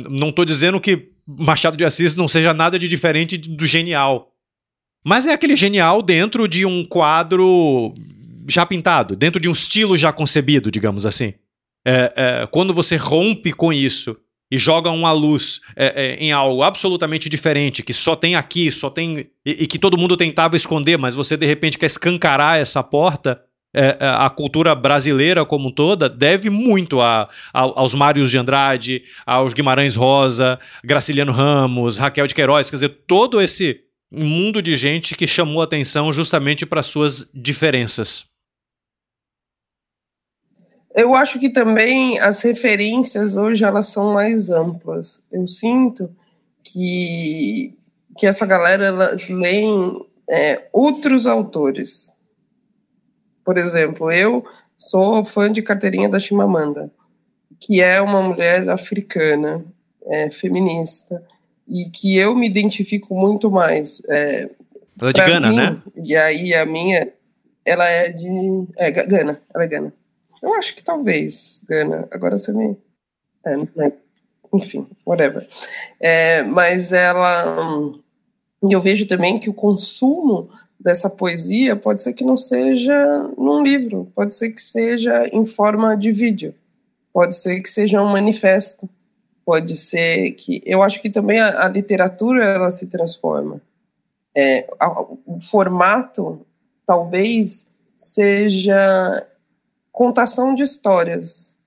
[0.10, 4.34] não estou dizendo que Machado de Assis não seja nada de diferente do genial.
[5.06, 7.94] Mas é aquele genial dentro de um quadro
[8.48, 11.36] já pintado, dentro de um estilo já concebido, digamos assim.
[11.86, 14.18] É, é, quando você rompe com isso
[14.52, 18.90] e joga uma luz é, é em algo absolutamente diferente, que só tem aqui, só
[18.90, 19.30] tem.
[19.46, 23.42] E, e, que todo mundo tentava esconder, mas você de repente quer escancarar essa porta,
[23.74, 29.04] é, é, a cultura brasileira como toda deve muito a, a, aos Mários de Andrade,
[29.26, 33.82] aos Guimarães Rosa, Graciliano Ramos, Raquel de Queiroz, quer dizer, todo esse
[34.12, 38.29] mundo de gente que chamou atenção justamente para suas diferenças.
[40.96, 45.24] Eu acho que também as referências hoje elas são mais amplas.
[45.32, 46.14] Eu sinto
[46.64, 47.76] que,
[48.18, 52.14] que essa galera elas leem é, outros autores
[53.50, 54.46] por exemplo, eu
[54.78, 56.92] sou fã de carteirinha da Chimamanda,
[57.60, 59.66] que é uma mulher africana,
[60.06, 61.20] é, feminista,
[61.68, 64.04] e que eu me identifico muito mais.
[64.08, 64.48] É,
[65.02, 65.82] ela é de Gana, mim, né?
[65.96, 67.12] E aí a minha,
[67.66, 68.28] ela é de.
[68.78, 69.94] É, Gana, ela é Gana.
[70.42, 72.08] Eu acho que talvez, Gana.
[72.12, 72.78] Agora você me.
[73.46, 73.54] É,
[73.86, 73.92] é,
[74.54, 75.48] enfim, whatever.
[76.00, 77.58] É, mas ela.
[78.62, 80.50] Eu vejo também que o consumo
[80.80, 85.96] dessa poesia pode ser que não seja num livro, pode ser que seja em forma
[85.96, 86.54] de vídeo,
[87.14, 88.90] pode ser que seja um manifesto,
[89.46, 93.62] pode ser que eu acho que também a, a literatura ela se transforma.
[94.36, 96.46] É, a, o formato
[96.86, 99.26] talvez seja
[100.00, 101.60] contação de histórias.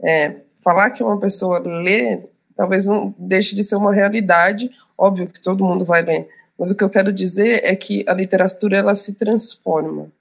[0.00, 2.20] É, falar que uma pessoa lê
[2.56, 6.76] talvez não deixe de ser uma realidade, óbvio que todo mundo vai ler, mas o
[6.76, 10.12] que eu quero dizer é que a literatura ela se transforma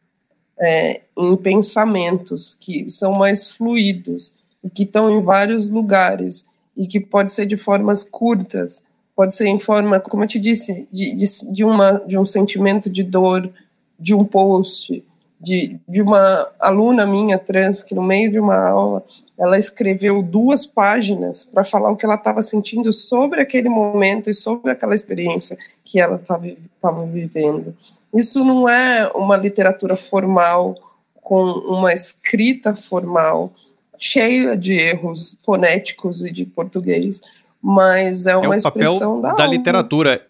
[0.60, 7.00] é, em pensamentos que são mais fluidos e que estão em vários lugares e que
[7.00, 8.84] pode ser de formas curtas,
[9.16, 12.90] pode ser em forma, como eu te disse, de, de, de, uma, de um sentimento
[12.90, 13.54] de dor,
[14.00, 15.04] de um post,
[15.42, 19.04] de, de uma aluna minha trans que no meio de uma aula
[19.38, 24.34] ela escreveu duas páginas para falar o que ela estava sentindo sobre aquele momento e
[24.36, 27.76] sobre aquela experiência que ela estava vivendo.
[28.14, 30.76] Isso não é uma literatura formal
[31.16, 33.52] com uma escrita formal
[33.98, 37.22] cheia de erros fonéticos e de português,
[37.62, 40.24] mas é uma é expressão da, da literatura.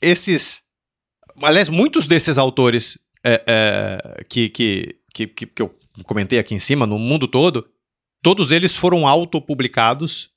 [0.00, 0.62] Esses,
[1.42, 2.98] aliás, muitos desses autores
[3.34, 7.66] é, é, que, que, que, que eu comentei aqui em cima, no mundo todo,
[8.22, 10.30] Todos eles foram autopublicados,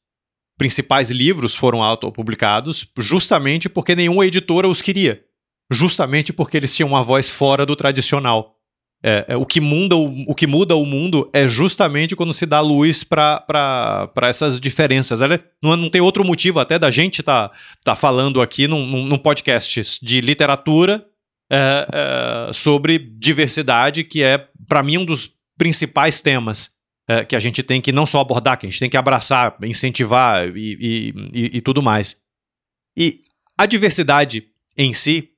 [0.57, 5.23] principais livros foram autopublicados, justamente porque nenhuma editora os queria.
[5.71, 8.55] Justamente porque eles tinham uma voz fora do tradicional.
[9.03, 12.45] É, é, o, que muda, o, o, que muda o mundo é justamente quando se
[12.45, 15.23] dá luz para essas diferenças.
[15.23, 18.85] Ela, não, não, tem outro motivo até da gente estar tá, tá falando aqui num,
[18.85, 21.03] num podcast de literatura
[21.51, 26.71] é, é, sobre diversidade, que é, para mim, um dos principais temas
[27.09, 29.57] é, que a gente tem que não só abordar, que a gente tem que abraçar,
[29.63, 32.15] incentivar e, e, e, e tudo mais.
[32.97, 33.19] E
[33.57, 35.29] a diversidade em si,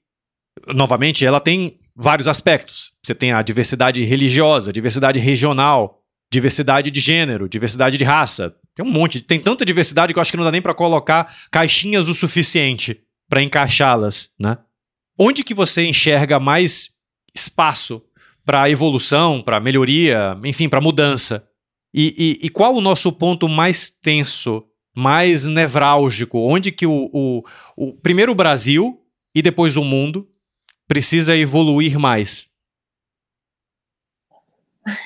[0.68, 2.92] novamente, ela tem vários aspectos.
[3.04, 6.00] Você tem a diversidade religiosa, diversidade regional,
[6.32, 8.56] diversidade de gênero, diversidade de raça.
[8.76, 11.34] Tem um monte, tem tanta diversidade que eu acho que não dá nem para colocar
[11.52, 14.60] caixinhas o suficiente para encaixá-las, né?
[15.18, 16.90] Onde que você enxerga mais
[17.34, 18.04] espaço
[18.46, 21.48] para evolução, para melhoria, enfim, para mudança?
[21.94, 24.64] E, e, e, qual o nosso ponto mais tenso,
[24.96, 26.40] mais nevrálgico?
[26.40, 27.44] Onde que o, o,
[27.78, 29.00] o primeiro o Brasil
[29.36, 30.28] e depois o mundo
[30.88, 32.48] precisa evoluir mais?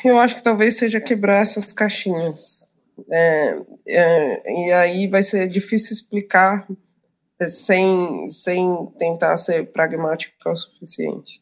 [0.03, 2.69] Eu acho que talvez seja quebrar essas caixinhas.
[3.11, 6.65] É, é, e aí vai ser difícil explicar
[7.47, 11.41] sem, sem tentar ser pragmático o suficiente.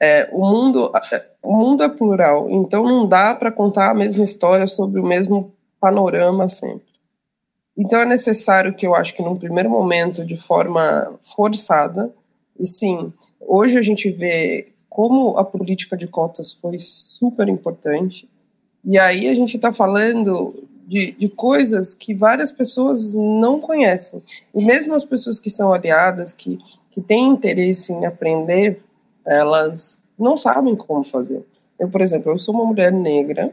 [0.00, 0.92] É, o, mundo,
[1.42, 5.54] o mundo é plural, então não dá para contar a mesma história sobre o mesmo
[5.80, 6.94] panorama sempre.
[7.76, 12.10] Então é necessário que eu acho que num primeiro momento, de forma forçada,
[12.58, 18.28] e sim, hoje a gente vê como a política de cotas foi super importante,
[18.84, 20.54] e aí a gente está falando
[20.86, 24.22] de, de coisas que várias pessoas não conhecem.
[24.54, 26.58] E mesmo as pessoas que são aliadas, que,
[26.90, 28.80] que têm interesse em aprender,
[29.24, 31.44] elas não sabem como fazer.
[31.78, 33.52] Eu, por exemplo, eu sou uma mulher negra,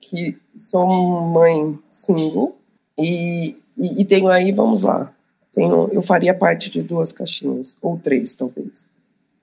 [0.00, 2.56] que sou mãe single,
[2.98, 5.12] e, e, e tenho aí, vamos lá,
[5.52, 8.92] tenho, eu faria parte de duas caixinhas, ou três, talvez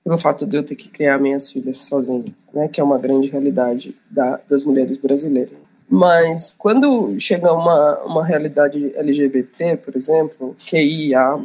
[0.03, 3.27] pelo fato de eu ter que criar minhas filhas sozinhas, né, que é uma grande
[3.27, 5.53] realidade da, das mulheres brasileiras.
[5.93, 11.37] Mas quando chega uma, uma realidade LGBT, por exemplo, QIA+,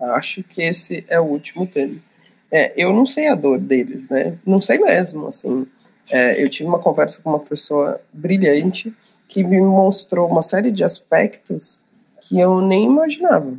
[0.00, 2.02] acho que esse é o último termo.
[2.50, 4.36] É, eu não sei a dor deles, né?
[4.44, 5.68] Não sei mesmo, assim.
[6.10, 8.92] É, eu tive uma conversa com uma pessoa brilhante
[9.28, 11.80] que me mostrou uma série de aspectos
[12.22, 13.54] que eu nem imaginava.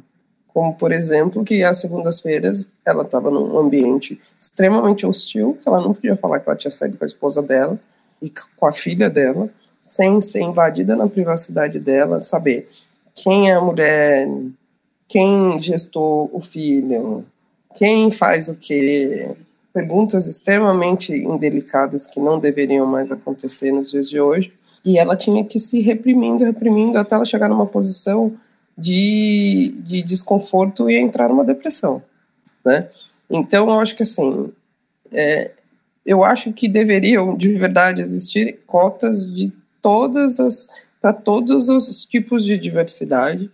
[0.50, 5.94] Como, por exemplo, que às segundas-feiras ela estava num ambiente extremamente hostil, que ela não
[5.94, 7.80] podia falar que ela tinha saído com a esposa dela
[8.22, 9.50] e com a filha dela,
[9.86, 12.68] sem ser invadida na privacidade dela, saber
[13.14, 14.28] quem é a mulher,
[15.08, 17.24] quem gestou o filho,
[17.76, 19.36] quem faz o quê,
[19.72, 24.52] perguntas extremamente indelicadas que não deveriam mais acontecer nos dias de hoje.
[24.84, 28.34] E ela tinha que se reprimindo, reprimindo, até ela chegar numa posição
[28.76, 32.02] de, de desconforto e entrar numa depressão,
[32.66, 32.90] né?
[33.30, 34.52] Então, eu acho que assim,
[35.12, 35.52] é,
[36.04, 39.54] eu acho que deveriam de verdade existir cotas de
[39.86, 40.68] todas as
[41.00, 43.52] para todos os tipos de diversidade,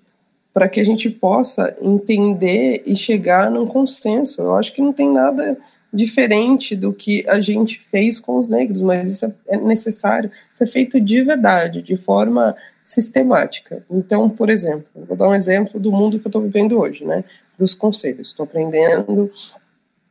[0.53, 4.41] para que a gente possa entender e chegar num consenso.
[4.41, 5.57] Eu acho que não tem nada
[5.91, 11.01] diferente do que a gente fez com os negros, mas isso é necessário ser feito
[11.01, 13.83] de verdade, de forma sistemática.
[13.91, 17.25] Então, por exemplo, vou dar um exemplo do mundo que eu estou vivendo hoje, né?
[17.57, 18.29] Dos conselhos.
[18.29, 19.29] Estou aprendendo,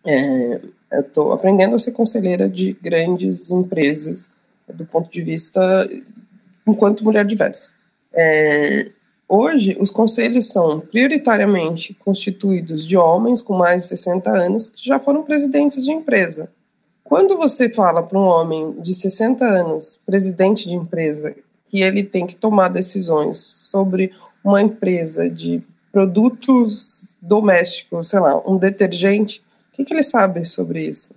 [0.04, 0.60] é,
[0.92, 4.38] estou aprendendo a ser conselheira de grandes empresas
[4.72, 5.88] do ponto de vista
[6.66, 7.70] enquanto mulher diversa.
[8.12, 8.90] É,
[9.28, 14.98] hoje, os conselhos são prioritariamente constituídos de homens com mais de 60 anos que já
[14.98, 16.50] foram presidentes de empresa.
[17.02, 21.34] Quando você fala para um homem de 60 anos, presidente de empresa,
[21.66, 24.12] que ele tem que tomar decisões sobre
[24.44, 30.84] uma empresa de produtos domésticos, sei lá, um detergente, o que, que ele sabe sobre
[30.84, 31.14] isso?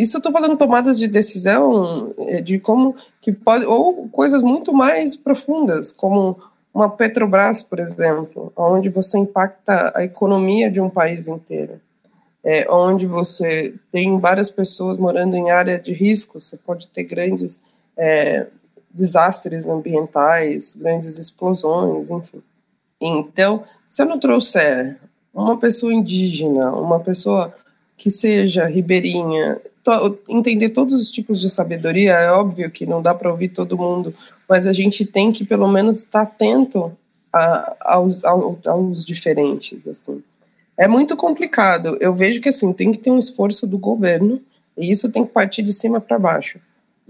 [0.00, 4.72] Isso eu estou falando tomadas de decisão é, de como que pode ou coisas muito
[4.72, 6.38] mais profundas, como
[6.72, 11.78] uma Petrobras, por exemplo, onde você impacta a economia de um país inteiro,
[12.42, 17.60] é, onde você tem várias pessoas morando em área de risco, você pode ter grandes
[17.94, 18.46] é,
[18.90, 22.42] desastres ambientais, grandes explosões, enfim.
[22.98, 24.98] Então, se eu não trouxer
[25.34, 27.54] uma pessoa indígena, uma pessoa
[27.98, 29.60] que seja ribeirinha,
[29.98, 33.78] to, entender todos os tipos de sabedoria, é óbvio que não dá para ouvir todo
[33.78, 34.14] mundo,
[34.48, 36.92] mas a gente tem que pelo menos estar tá atento
[37.32, 40.22] a, aos, aos, aos diferentes, assim.
[40.76, 41.96] É muito complicado.
[42.00, 44.40] Eu vejo que assim tem que ter um esforço do governo
[44.76, 46.58] e isso tem que partir de cima para baixo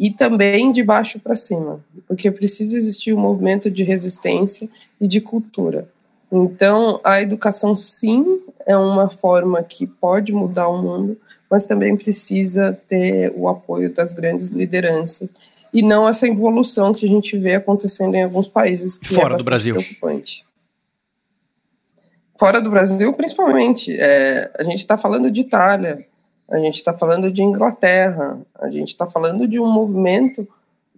[0.01, 4.67] e também de baixo para cima, porque precisa existir um movimento de resistência
[4.99, 5.87] e de cultura.
[6.33, 11.19] Então, a educação, sim, é uma forma que pode mudar o mundo,
[11.51, 15.35] mas também precisa ter o apoio das grandes lideranças
[15.73, 19.35] e não essa evolução que a gente vê acontecendo em alguns países que é fora
[19.35, 19.75] é do Brasil.
[19.75, 20.45] preocupante.
[22.39, 25.99] Fora do Brasil, principalmente, é, a gente está falando de Itália,
[26.51, 30.49] a gente está falando de Inglaterra, a gente está falando de um movimento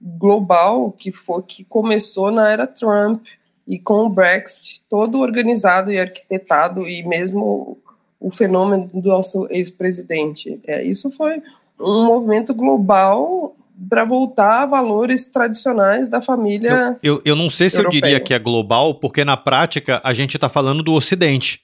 [0.01, 3.27] global que foi que começou na era Trump
[3.67, 7.79] e com o Brexit todo organizado e arquitetado e mesmo
[8.19, 10.61] o fenômeno do nosso ex-presidente.
[10.67, 11.43] É, isso foi
[11.79, 13.57] um movimento global
[13.89, 16.97] para voltar a valores tradicionais da família.
[17.03, 17.99] Eu, eu, eu não sei se europeia.
[17.99, 21.61] eu diria que é global, porque na prática a gente está falando do Ocidente.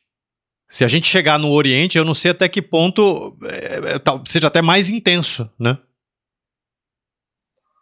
[0.68, 4.48] Se a gente chegar no Oriente, eu não sei até que ponto é, é, seja
[4.48, 5.78] até mais intenso, né?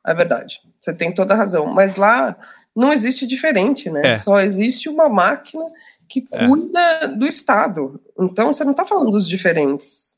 [0.07, 0.61] É verdade.
[0.79, 1.67] Você tem toda a razão.
[1.67, 2.37] Mas lá
[2.77, 4.03] não existe diferente, né?
[4.05, 4.13] É.
[4.19, 5.65] Só existe uma máquina
[6.09, 6.47] que é.
[6.47, 7.09] cuida é.
[7.09, 8.01] do Estado.
[8.21, 10.17] Então você não está falando dos diferentes.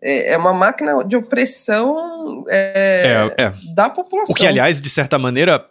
[0.00, 4.32] É, é, uma máquina de opressão é, da população.
[4.32, 5.68] O que, aliás, de certa maneira,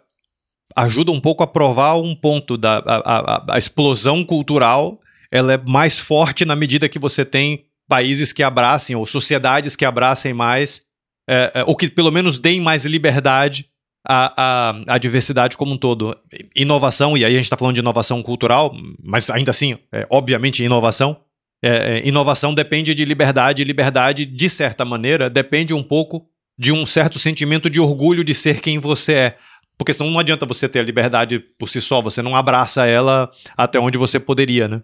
[0.76, 5.00] ajuda um pouco a provar um ponto da a, a, a explosão cultural
[5.30, 9.84] ela é mais forte na medida que você tem países que abracem ou sociedades que
[9.84, 10.82] abracem mais,
[11.28, 13.68] é, ou que pelo menos deem mais liberdade
[14.06, 16.16] à, à, à, diversidade como um todo.
[16.54, 20.62] Inovação, e aí a gente está falando de inovação cultural, mas ainda assim, é, obviamente,
[20.62, 21.20] inovação.
[21.62, 26.26] É, é, inovação depende de liberdade, e liberdade, de certa maneira, depende um pouco
[26.58, 29.38] de um certo sentimento de orgulho de ser quem você é.
[29.76, 33.30] Porque senão não adianta você ter a liberdade por si só, você não abraça ela
[33.56, 34.82] até onde você poderia, né?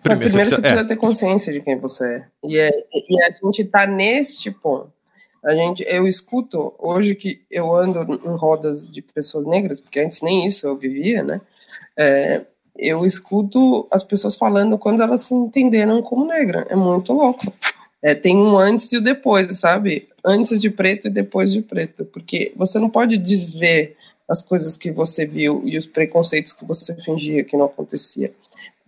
[0.00, 0.84] Primeiro, Mas primeiro você precisa, você precisa é.
[0.84, 2.28] ter consciência de quem você é.
[2.44, 4.92] E, é, e a gente está neste ponto.
[5.42, 10.22] A gente, eu escuto hoje que eu ando em rodas de pessoas negras, porque antes
[10.22, 11.40] nem isso eu vivia, né?
[11.96, 12.42] É,
[12.78, 16.66] eu escuto as pessoas falando quando elas se entenderam como negra.
[16.70, 17.52] É muito louco.
[18.00, 20.08] É, tem um antes e o depois, sabe?
[20.24, 22.04] Antes de preto e depois de preto.
[22.04, 23.96] Porque você não pode desver
[24.28, 28.32] as coisas que você viu e os preconceitos que você fingia que não acontecia.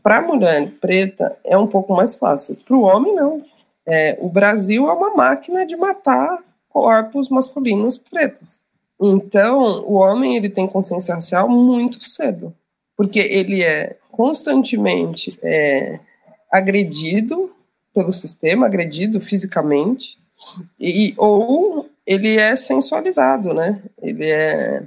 [0.03, 2.57] Para a mulher preta é um pouco mais fácil.
[2.57, 3.43] Para o homem, não.
[3.87, 8.61] É, o Brasil é uma máquina de matar corpos masculinos pretos.
[9.01, 12.55] Então, o homem ele tem consciência racial muito cedo,
[12.97, 15.99] porque ele é constantemente é,
[16.51, 17.53] agredido
[17.93, 20.19] pelo sistema, agredido fisicamente,
[20.79, 23.83] e, ou ele é sensualizado, né?
[24.01, 24.83] Ele é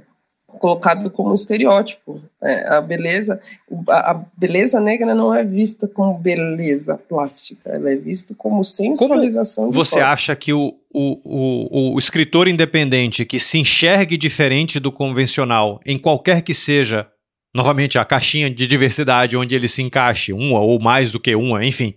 [0.58, 2.20] colocado como um estereótipo.
[2.42, 3.40] É, a beleza,
[3.88, 9.64] a, a, beleza negra não é vista como beleza plástica, ela é vista como sensualização.
[9.64, 10.06] Como você corpo.
[10.06, 15.98] acha que o, o, o, o escritor independente que se enxergue diferente do convencional, em
[15.98, 17.08] qualquer que seja,
[17.54, 21.64] novamente a caixinha de diversidade onde ele se encaixe, uma ou mais do que uma,
[21.64, 21.94] enfim,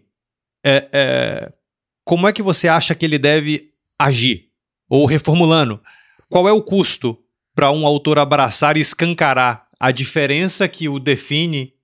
[0.65, 1.53] é, é,
[2.03, 4.49] como é que você acha que ele deve agir?
[4.89, 5.79] Ou reformulando,
[6.29, 7.17] qual é o custo
[7.61, 11.75] para um autor abraçar e escancarar a diferença que o define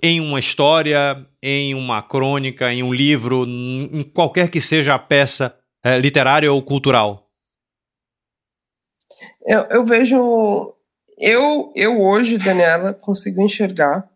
[0.00, 5.58] em uma história, em uma crônica, em um livro, em qualquer que seja a peça
[5.82, 7.28] é, literária ou cultural?
[9.44, 10.72] Eu, eu vejo.
[11.18, 14.08] Eu, eu hoje, Daniela, consigo enxergar,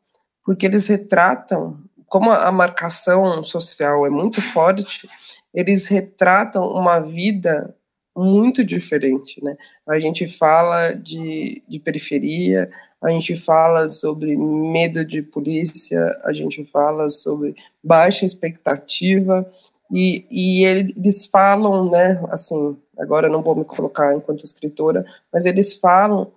[0.44, 5.10] porque eles retratam, como a marcação social é muito forte,
[5.52, 7.74] eles retratam uma vida
[8.16, 9.56] muito diferente, né?
[9.88, 12.70] A gente fala de, de periferia,
[13.02, 19.48] a gente fala sobre medo de polícia, a gente fala sobre baixa expectativa,
[19.92, 25.74] e, e eles falam, né, assim, agora não vou me colocar enquanto escritora, mas eles
[25.74, 26.32] falam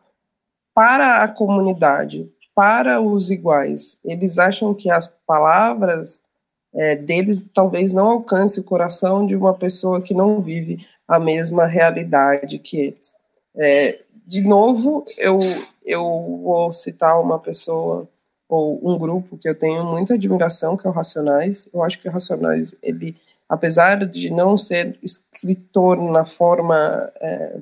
[0.74, 3.98] para a comunidade, para os iguais.
[4.04, 6.22] Eles acham que as palavras
[6.76, 11.66] é, deles talvez não alcance o coração de uma pessoa que não vive a mesma
[11.66, 13.16] realidade que eles.
[13.56, 15.40] É, de novo, eu,
[15.86, 18.08] eu vou citar uma pessoa
[18.48, 21.68] ou um grupo que eu tenho muita admiração, que é o Racionais.
[21.74, 23.16] Eu acho que o Racionais, ele,
[23.50, 27.58] apesar de não ser escritor na forma é,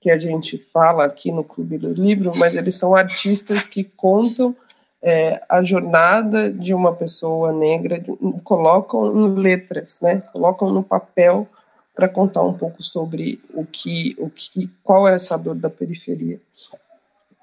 [0.00, 4.54] que a gente fala aqui no Clube do Livro, mas eles são artistas que contam
[5.02, 8.02] é, a jornada de uma pessoa negra,
[8.42, 10.22] colocam em letras, né?
[10.32, 11.46] colocam no papel
[11.94, 16.40] para contar um pouco sobre o que, o que, qual é essa dor da periferia.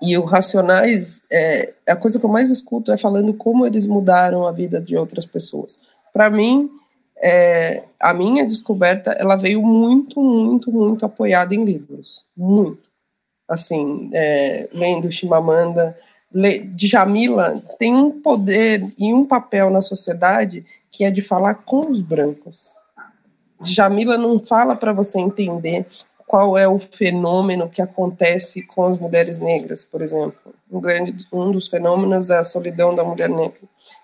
[0.02, 4.46] E o Racionais, é, a coisa que eu mais escuto é falando como eles mudaram
[4.46, 5.90] a vida de outras pessoas.
[6.14, 6.70] Para mim,
[7.18, 12.84] é, a minha descoberta, ela veio muito, muito, muito apoiada em livros, muito.
[13.48, 15.96] Assim, é, lendo Chimamanda,
[16.74, 22.02] Djamila tem um poder e um papel na sociedade que é de falar com os
[22.02, 22.76] brancos.
[23.64, 25.86] Jamila não fala para você entender
[26.28, 30.54] qual é o fenômeno que acontece com as mulheres negras, por exemplo.
[30.70, 33.62] Um, grande, um dos fenômenos é a solidão da mulher negra.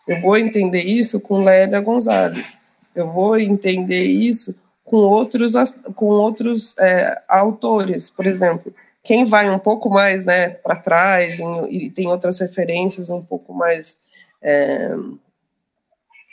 [0.07, 2.59] Eu vou entender isso com Lélia Gonzalez.
[2.95, 4.55] Eu vou entender isso
[4.85, 5.53] com outros,
[5.95, 8.73] com outros é, autores, por exemplo.
[9.03, 13.53] Quem vai um pouco mais né, para trás e, e tem outras referências um pouco
[13.53, 13.99] mais
[14.41, 14.91] é,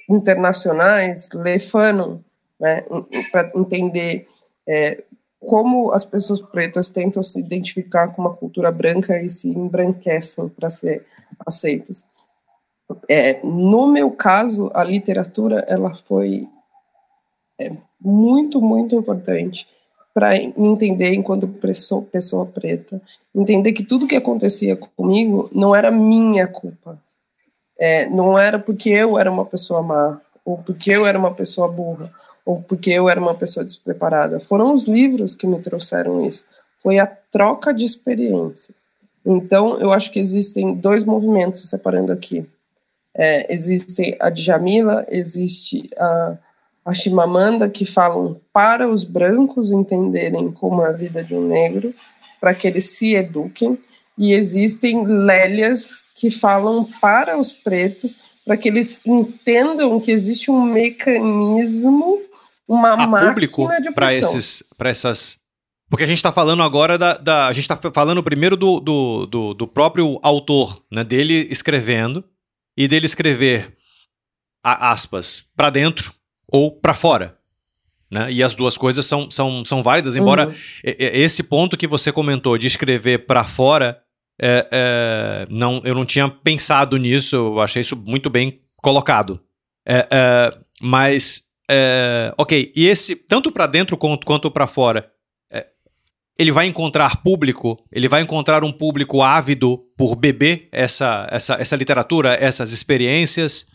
[0.08, 2.18] internacionais, Le Fanon,
[2.60, 2.84] né,
[3.32, 4.26] para entender
[4.66, 5.02] é,
[5.40, 10.68] como as pessoas pretas tentam se identificar com uma cultura branca e se embranquecem para
[10.68, 11.06] ser
[11.46, 12.04] aceitas.
[13.08, 16.48] É, no meu caso, a literatura ela foi
[17.60, 19.66] é, muito, muito importante
[20.18, 23.00] para me entender enquanto pessoa, preta,
[23.32, 27.00] entender que tudo que acontecia comigo não era minha culpa,
[27.78, 31.68] é, não era porque eu era uma pessoa má, ou porque eu era uma pessoa
[31.68, 32.12] burra,
[32.44, 34.40] ou porque eu era uma pessoa despreparada.
[34.40, 36.44] Foram os livros que me trouxeram isso.
[36.82, 38.96] Foi a troca de experiências.
[39.24, 42.44] Então, eu acho que existem dois movimentos separando aqui.
[43.14, 46.36] É, existe a Djamila, existe a,
[46.88, 51.94] a Chimamanda, que falam para os brancos entenderem como é a vida de um negro,
[52.40, 53.78] para que eles se eduquem,
[54.16, 60.62] e existem Lélias que falam para os pretos, para que eles entendam que existe um
[60.62, 62.18] mecanismo,
[62.66, 65.38] uma a máquina de para esses, para essas
[65.90, 69.26] porque a gente está falando agora da, da A gente está falando primeiro do, do,
[69.26, 71.02] do, do, próprio autor, né?
[71.02, 72.22] Dele escrevendo
[72.76, 73.74] e dele escrever
[74.62, 76.12] a, aspas para dentro
[76.50, 77.36] ou para fora.
[78.10, 78.32] Né?
[78.32, 80.54] E as duas coisas são, são, são válidas, embora uhum.
[80.82, 84.00] esse ponto que você comentou de escrever para fora,
[84.40, 89.40] é, é, não, eu não tinha pensado nisso, eu achei isso muito bem colocado.
[89.86, 95.10] É, é mas, é, ok, e esse, tanto para dentro quanto, quanto para fora,
[96.38, 101.74] ele vai encontrar público, ele vai encontrar um público ávido por beber essa, essa, essa
[101.74, 103.66] literatura, essas experiências?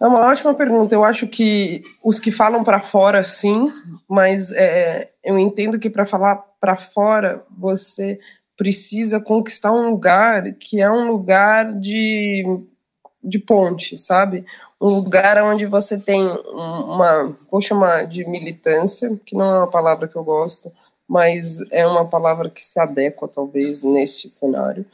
[0.00, 0.94] É uma ótima pergunta.
[0.94, 3.72] Eu acho que os que falam para fora, sim,
[4.08, 8.18] mas é, eu entendo que para falar para fora, você
[8.56, 12.44] precisa conquistar um lugar que é um lugar de
[13.22, 14.44] de ponte, sabe?
[14.80, 20.06] Um lugar onde você tem uma, vou chamar de militância, que não é uma palavra
[20.08, 20.72] que eu gosto,
[21.06, 24.86] mas é uma palavra que se adequa, talvez, neste cenário.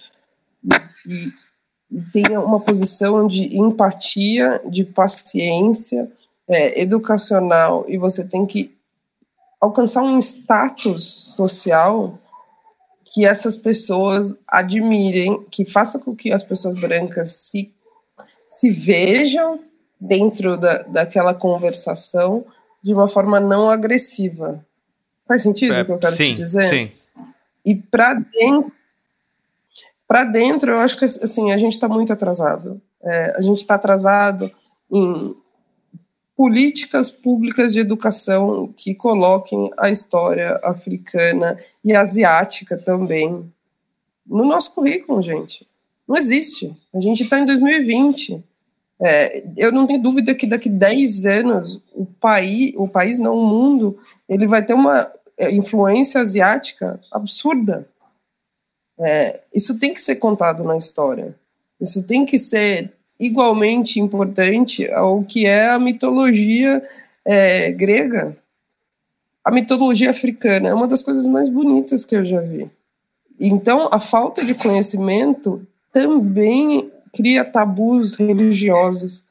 [1.07, 1.33] E,
[2.13, 6.11] tem uma posição de empatia, de paciência
[6.49, 8.75] é, educacional, e você tem que
[9.61, 11.05] alcançar um status
[11.37, 12.19] social
[13.05, 17.73] que essas pessoas admirem, que faça com que as pessoas brancas se
[18.47, 19.61] se vejam
[20.01, 22.45] dentro da, daquela conversação
[22.83, 24.65] de uma forma não agressiva.
[25.27, 26.65] Faz sentido é, o que eu quero sim, te dizer?
[26.67, 26.91] Sim.
[27.65, 28.71] E para dentro,
[30.15, 32.81] para dentro, eu acho que assim a gente está muito atrasado.
[33.03, 34.49] É, a gente está atrasado
[34.89, 35.35] em
[36.37, 43.53] políticas públicas de educação que coloquem a história africana e asiática também
[44.25, 45.67] no nosso currículo, gente.
[46.07, 46.73] Não existe.
[46.95, 48.41] A gente está em 2020.
[49.01, 53.45] É, eu não tenho dúvida que daqui 10 anos o país, o país não, o
[53.45, 53.99] mundo,
[54.29, 57.85] ele vai ter uma é, influência asiática absurda.
[58.99, 61.35] É, isso tem que ser contado na história.
[61.81, 66.83] Isso tem que ser igualmente importante ao que é a mitologia
[67.25, 68.37] é, grega.
[69.45, 72.71] A mitologia africana é uma das coisas mais bonitas que eu já vi.
[73.39, 79.25] Então, a falta de conhecimento também cria tabus religiosos,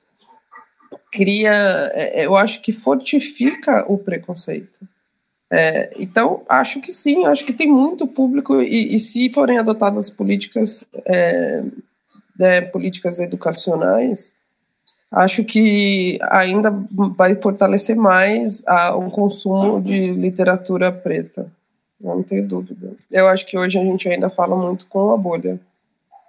[1.11, 1.53] cria,
[1.93, 4.87] é, é, eu acho que fortifica o preconceito.
[5.55, 10.09] É, então, acho que sim, acho que tem muito público, e, e se forem adotadas
[10.09, 11.63] políticas, é,
[12.39, 14.33] né, políticas educacionais,
[15.11, 16.73] acho que ainda
[17.15, 21.45] vai fortalecer mais a, o consumo de literatura preta.
[22.01, 22.91] Não tenho dúvida.
[23.11, 25.59] Eu acho que hoje a gente ainda fala muito com a bolha.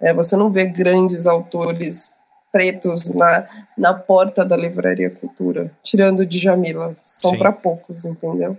[0.02, 2.12] É, você não vê grandes autores
[2.52, 8.58] pretos na, na porta da Livraria Cultura, tirando de Jamila, são para poucos, entendeu?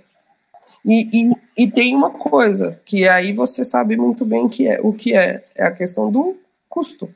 [0.86, 4.94] E, e, e, tem uma coisa que aí você sabe muito bem que é o
[4.94, 6.38] que é, é a questão do
[6.70, 7.10] custo.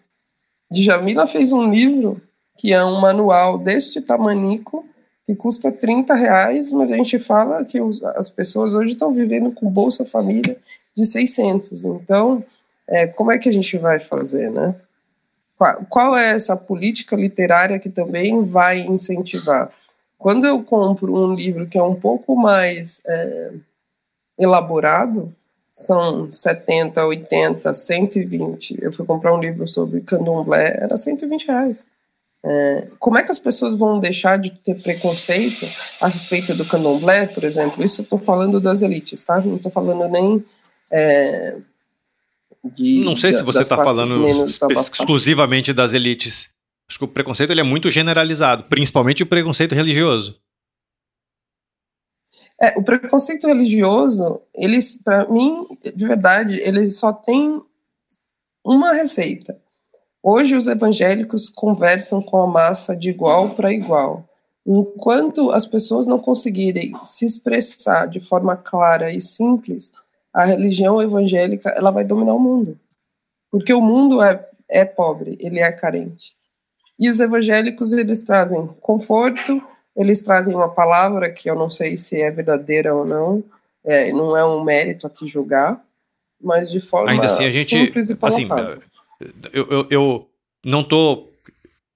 [0.72, 2.20] Djamila fez um livro
[2.57, 4.84] que é um manual deste tamanico
[5.24, 9.51] que custa 30 reais, mas a gente fala que os, as pessoas hoje estão vivendo
[9.51, 10.57] com Bolsa Família
[10.97, 11.86] de 600.
[11.86, 12.43] Então,
[12.88, 14.74] é, como é que a gente vai fazer, né?
[15.55, 19.72] Qual, qual é essa política literária que também vai incentivar?
[20.20, 23.53] Quando eu compro um livro que é um pouco mais é,
[24.38, 25.34] elaborado,
[25.72, 28.84] são 70, 80, 120.
[28.84, 31.88] Eu fui comprar um livro sobre candomblé, era 120 reais.
[32.43, 35.65] É, como é que as pessoas vão deixar de ter preconceito
[36.01, 37.82] a respeito do candomblé, por exemplo?
[37.82, 39.39] Isso eu estou falando das elites, tá?
[39.39, 40.43] Não estou falando nem
[40.91, 41.55] é,
[42.63, 46.49] de, Não sei se você está falando exclusivamente das elites.
[46.89, 50.41] Acho que o preconceito ele é muito generalizado, principalmente o preconceito religioso.
[52.59, 55.65] É, o preconceito religioso, eles, para mim,
[55.95, 57.61] de verdade, ele só tem
[58.65, 59.57] uma receita.
[60.21, 64.27] Hoje os evangélicos conversam com a massa de igual para igual.
[64.65, 69.93] Enquanto as pessoas não conseguirem se expressar de forma clara e simples,
[70.33, 72.79] a religião evangélica ela vai dominar o mundo.
[73.51, 76.38] Porque o mundo é, é pobre, ele é carente.
[77.00, 79.64] E os evangélicos, eles trazem conforto,
[79.95, 83.43] eles trazem uma palavra que eu não sei se é verdadeira ou não,
[83.86, 85.82] é, não é um mérito aqui julgar,
[86.41, 88.47] mas de forma Ainda assim, a gente, simples e assim,
[89.52, 90.30] eu, eu, eu,
[90.66, 91.30] não tô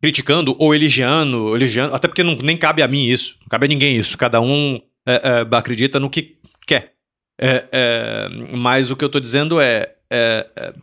[0.01, 3.69] criticando ou elogiando, elogiando até porque não, nem cabe a mim isso, não cabe a
[3.69, 4.17] ninguém isso.
[4.17, 6.93] Cada um é, é, acredita no que quer.
[7.39, 10.73] É, é mas o que eu estou dizendo é, é,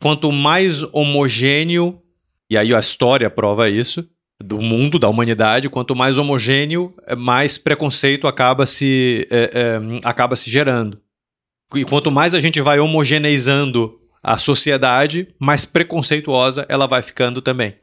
[0.00, 2.02] quanto mais homogêneo,
[2.50, 4.08] e aí a história prova isso,
[4.40, 9.26] do mundo, da humanidade, quanto mais homogêneo, mais preconceito acaba se,
[10.04, 11.00] acaba se gerando.
[11.74, 17.76] E quanto mais a gente vai homogeneizando a sociedade, mais preconceituosa ela vai ficando também.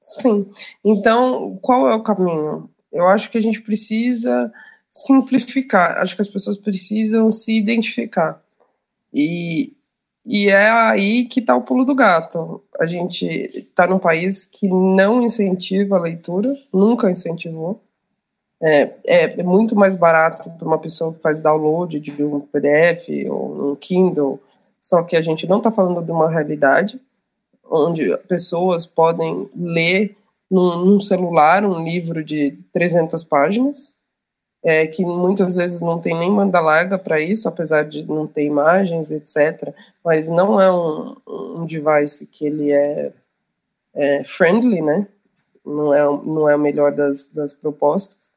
[0.00, 0.50] Sim.
[0.84, 2.68] Então, qual é o caminho?
[2.92, 4.52] Eu acho que a gente precisa
[4.90, 5.98] simplificar.
[5.98, 8.42] Acho que as pessoas precisam se identificar.
[9.14, 9.74] E,
[10.24, 12.62] e é aí que está o pulo do gato.
[12.78, 17.80] A gente está num país que não incentiva a leitura, nunca incentivou.
[18.64, 23.72] É, é, muito mais barato para uma pessoa que faz download de um PDF ou
[23.72, 24.40] um Kindle,
[24.80, 27.00] só que a gente não está falando de uma realidade
[27.68, 30.16] onde pessoas podem ler
[30.48, 33.96] num, num celular um livro de 300 páginas,
[34.64, 38.44] é, que muitas vezes não tem nem banda larga para isso, apesar de não ter
[38.44, 39.74] imagens, etc.
[40.04, 43.12] Mas não é um, um device que ele é,
[43.94, 45.06] é, friendly, né?
[45.64, 48.32] Não é, não é a melhor das, das propostas.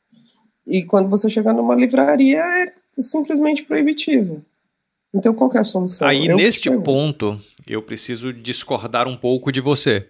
[0.66, 4.44] E quando você chegar numa livraria, é simplesmente proibitivo.
[5.14, 6.08] Então, qual é a solução?
[6.08, 10.08] Aí, eu neste ponto, eu preciso discordar um pouco de você.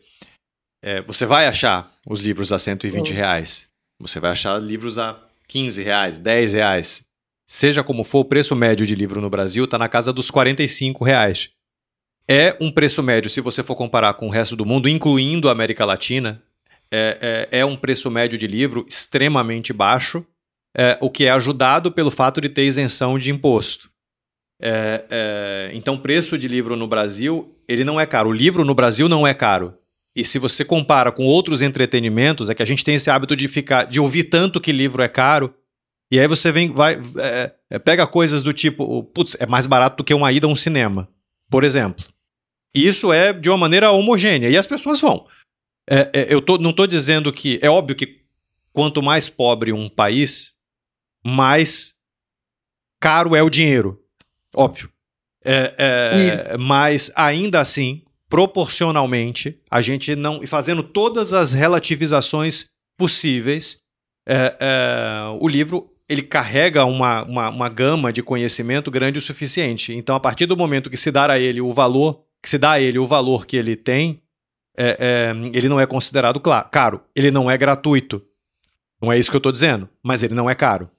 [0.82, 3.16] É, você vai achar os livros a 120 hum.
[3.16, 3.68] reais.
[4.00, 7.06] Você vai achar livros a 15 reais, 10 reais.
[7.48, 11.04] Seja como for, o preço médio de livro no Brasil está na casa dos 45
[11.04, 11.50] reais.
[12.28, 15.52] É um preço médio, se você for comparar com o resto do mundo, incluindo a
[15.52, 16.42] América Latina,
[16.92, 20.26] é, é, é um preço médio de livro extremamente baixo,
[20.76, 23.92] é, o que é ajudado pelo fato de ter isenção de imposto.
[24.62, 28.30] É, é, então, preço de livro no Brasil, ele não é caro.
[28.30, 29.78] O livro no Brasil não é caro.
[30.16, 33.48] E se você compara com outros entretenimentos, é que a gente tem esse hábito de
[33.48, 35.54] ficar, de ouvir tanto que livro é caro,
[36.10, 39.98] e aí você vem, vai, é, é, pega coisas do tipo, putz, é mais barato
[39.98, 41.10] do que uma ida a um cinema,
[41.50, 42.06] por exemplo.
[42.74, 45.28] Isso é de uma maneira homogênea, e as pessoas vão.
[45.90, 47.60] É, é eu tô, não estou dizendo que.
[47.62, 48.22] É óbvio que
[48.72, 50.54] quanto mais pobre um país,
[51.26, 51.96] mais
[53.00, 54.02] caro é o dinheiro.
[54.56, 54.90] Óbvio.
[55.44, 60.44] É, é, mas ainda assim, proporcionalmente, a gente não.
[60.44, 63.82] E fazendo todas as relativizações possíveis,
[64.28, 69.94] é, é, o livro ele carrega uma, uma, uma, gama de conhecimento grande o suficiente.
[69.94, 72.74] Então, a partir do momento que se dá a ele o valor, que se dá
[72.74, 74.22] a ele o valor que ele tem,
[74.78, 77.02] é, é, ele não é considerado caro.
[77.16, 78.22] Ele não é gratuito.
[79.02, 80.90] Não é isso que eu estou dizendo, mas ele não é caro.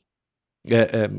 [0.69, 1.11] É, é,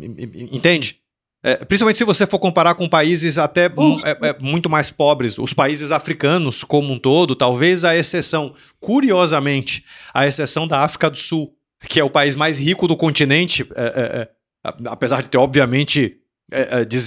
[0.52, 1.00] entende?
[1.48, 5.54] É, principalmente se você for comparar com países até é, é, muito mais pobres, os
[5.54, 11.56] países africanos como um todo, talvez a exceção, curiosamente, a exceção da África do Sul,
[11.88, 14.28] que é o país mais rico do continente, é,
[14.66, 16.18] é, apesar de ter, obviamente,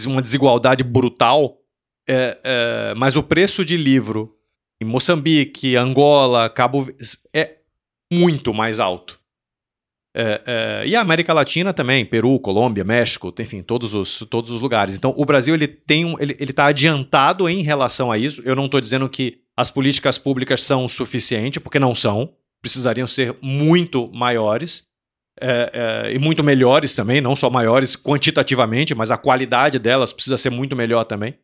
[0.06, 1.58] uma desigualdade brutal,
[2.96, 4.34] mas o preço de livro
[4.80, 6.88] em Moçambique, Angola, Cabo
[7.34, 7.56] é
[8.10, 9.19] muito mais alto.
[10.14, 14.60] É, é, e a América Latina também, Peru, Colômbia, México, enfim, todos os, todos os
[14.60, 14.96] lugares.
[14.96, 18.42] Então, o Brasil ele tem um, ele está adiantado em relação a isso.
[18.44, 22.32] Eu não estou dizendo que as políticas públicas são suficientes, porque não são.
[22.60, 24.84] Precisariam ser muito maiores
[25.40, 30.36] é, é, e muito melhores também, não só maiores quantitativamente, mas a qualidade delas precisa
[30.36, 31.34] ser muito melhor também.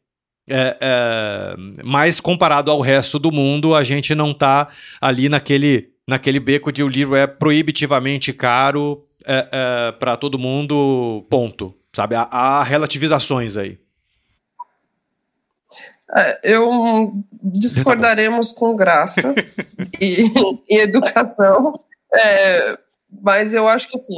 [0.49, 4.69] É, é, mas comparado ao resto do mundo, a gente não está
[5.01, 11.27] ali naquele naquele beco de o livro é proibitivamente caro é, é, para todo mundo,
[11.29, 11.75] ponto.
[11.93, 12.15] Sabe?
[12.15, 13.79] Há, há relativizações aí.
[16.15, 19.35] É, eu discordaremos com graça
[20.01, 20.23] e,
[20.69, 21.79] e, educação,
[22.15, 22.79] é,
[23.11, 24.15] mas eu acho que assim,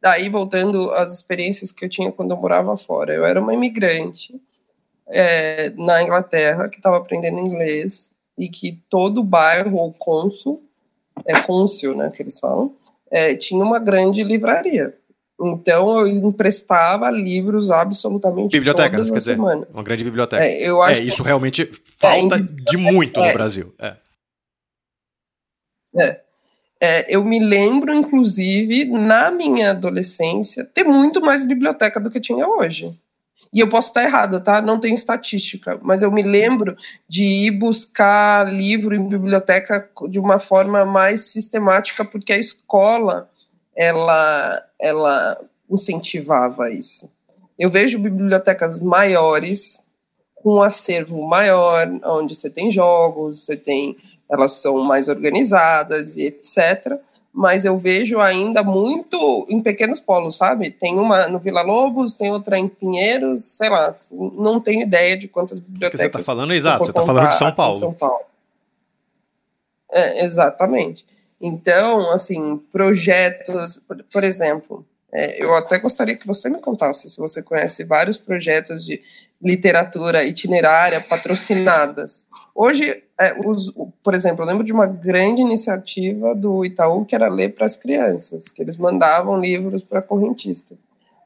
[0.00, 4.40] daí voltando às experiências que eu tinha quando eu morava fora, eu era uma imigrante
[5.08, 10.69] é, na Inglaterra que estava aprendendo inglês e que todo bairro ou cônsul
[11.26, 12.74] é cônsul, né, que eles falam,
[13.10, 14.94] é, tinha uma grande livraria.
[15.42, 19.68] Então eu emprestava livros absolutamente biblioteca, todas quer as dizer, semanas.
[19.74, 20.44] Uma grande biblioteca.
[20.44, 23.32] É, eu acho é isso realmente falta é, de muito no é.
[23.32, 23.74] Brasil.
[23.78, 23.96] É.
[25.96, 26.20] é.
[26.82, 32.48] É, eu me lembro, inclusive, na minha adolescência, ter muito mais biblioteca do que tinha
[32.48, 32.90] hoje.
[33.52, 34.62] E eu posso estar errada, tá?
[34.62, 36.76] Não tenho estatística, mas eu me lembro
[37.08, 43.28] de ir buscar livro em biblioteca de uma forma mais sistemática, porque a escola
[43.74, 47.10] ela, ela incentivava isso.
[47.58, 49.84] Eu vejo bibliotecas maiores
[50.36, 53.96] com um acervo maior, onde você tem jogos, você tem
[54.30, 56.98] elas são mais organizadas e etc.
[57.32, 60.70] Mas eu vejo ainda muito em pequenos polos, sabe?
[60.70, 65.28] Tem uma no Vila Lobos, tem outra em Pinheiros, sei lá, não tenho ideia de
[65.28, 66.00] quantas bibliotecas.
[66.00, 67.78] Você está falando exato, você está falando de São Paulo.
[67.78, 68.24] São Paulo.
[69.92, 71.06] É, exatamente.
[71.40, 77.18] Então, assim, projetos, por, por exemplo, é, eu até gostaria que você me contasse se
[77.18, 79.00] você conhece vários projetos de
[79.42, 82.28] literatura itinerária patrocinadas.
[82.54, 83.72] Hoje, é, os,
[84.02, 87.76] por exemplo, eu lembro de uma grande iniciativa do Itaú que era ler para as
[87.76, 90.76] crianças, que eles mandavam livros para correntista.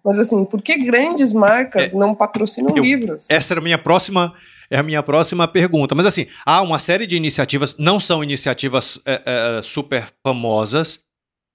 [0.04, 3.26] Mas assim, por que grandes marcas é, não patrocinam eu, livros?
[3.30, 4.34] Essa era a minha próxima,
[4.70, 5.94] é a minha próxima pergunta.
[5.94, 11.00] Mas assim, há uma série de iniciativas, não são iniciativas é, é, super famosas,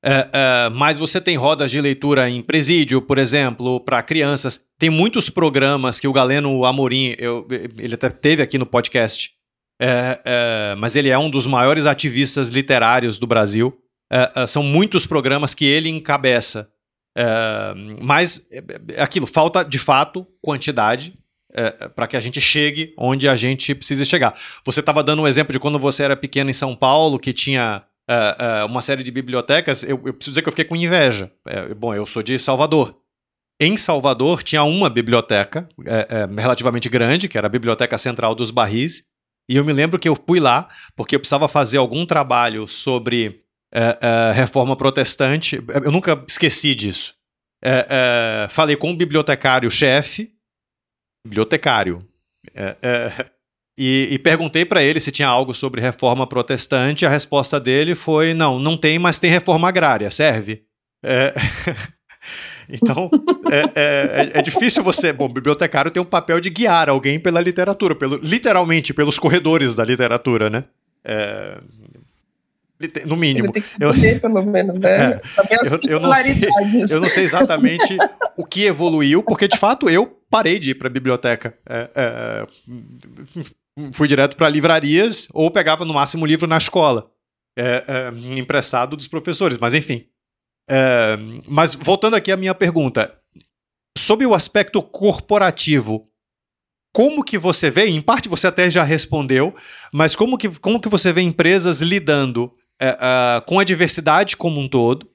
[0.03, 4.63] é, é, mas você tem rodas de leitura em presídio, por exemplo, para crianças.
[4.77, 7.45] Tem muitos programas que o Galeno Amorim, eu,
[7.77, 9.31] ele até teve aqui no podcast,
[9.81, 13.77] é mas ele é um dos maiores ativistas literários do Brasil.
[14.47, 16.69] São muitos programas que ele encabeça.
[18.01, 18.47] mas
[18.97, 21.13] aquilo, falta de fato quantidade
[21.95, 24.33] para que a gente chegue onde a gente precisa chegar.
[24.65, 27.83] Você estava dando um exemplo de quando você era pequeno em São Paulo, que tinha
[28.09, 31.31] uh, uh, uma série de bibliotecas, eu, eu, preciso dizer que eu fiquei com inveja.
[31.45, 32.97] É, bom, eu sou de Salvador.
[33.61, 38.51] Em Salvador tinha uma biblioteca é, é, relativamente grande, que era a Biblioteca Central dos
[38.51, 39.03] Barris,
[39.49, 43.43] e eu me lembro que eu fui lá porque eu precisava fazer algum trabalho sobre
[44.33, 45.61] reforma protestante.
[45.83, 47.15] Eu nunca esqueci disso.
[48.49, 50.31] falei com o bibliotecário-chefe,
[51.25, 51.99] bibliotecário,
[53.81, 57.05] e, e perguntei para ele se tinha algo sobre reforma protestante.
[57.05, 60.63] A resposta dele foi: não, não tem, mas tem reforma agrária, serve.
[61.01, 61.33] É...
[62.71, 63.09] Então,
[63.49, 65.11] é, é, é, difícil você.
[65.11, 69.83] Bom, bibliotecário tem um papel de guiar alguém pela literatura, pelo, literalmente pelos corredores da
[69.83, 70.65] literatura, né?
[71.03, 71.57] É,
[73.07, 73.47] no mínimo.
[73.47, 75.13] Ele tem que saber, eu, pelo menos, né?
[75.13, 76.39] É, saber as eu, eu, não sei,
[76.91, 77.97] eu não sei exatamente
[78.37, 81.53] o que evoluiu, porque de fato eu parei de ir para a biblioteca.
[81.67, 82.47] É, é,
[83.93, 87.09] fui direto para livrarias ou pegava no máximo livro na escola,
[87.57, 90.05] é, é, emprestado dos professores, mas enfim.
[90.69, 91.17] É,
[91.47, 93.17] mas voltando aqui à minha pergunta,
[93.97, 96.03] sobre o aspecto corporativo,
[96.93, 99.55] como que você vê, em parte você até já respondeu,
[99.91, 104.59] mas como que, como que você vê empresas lidando é, é, com a diversidade como
[104.59, 105.09] um todo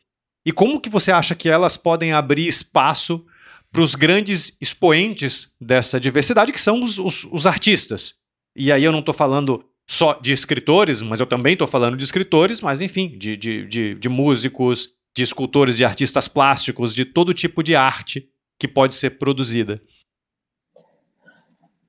[0.47, 3.25] e como que você acha que elas podem abrir espaço
[3.73, 8.15] para os grandes expoentes dessa diversidade, que são os, os, os artistas.
[8.57, 12.05] E aí eu não estou falando só de escritores, mas eu também estou falando de
[12.05, 17.35] escritores, mas enfim, de, de, de, de, músicos, de escultores, de artistas plásticos, de todo
[17.35, 18.29] tipo de arte
[18.59, 19.81] que pode ser produzida.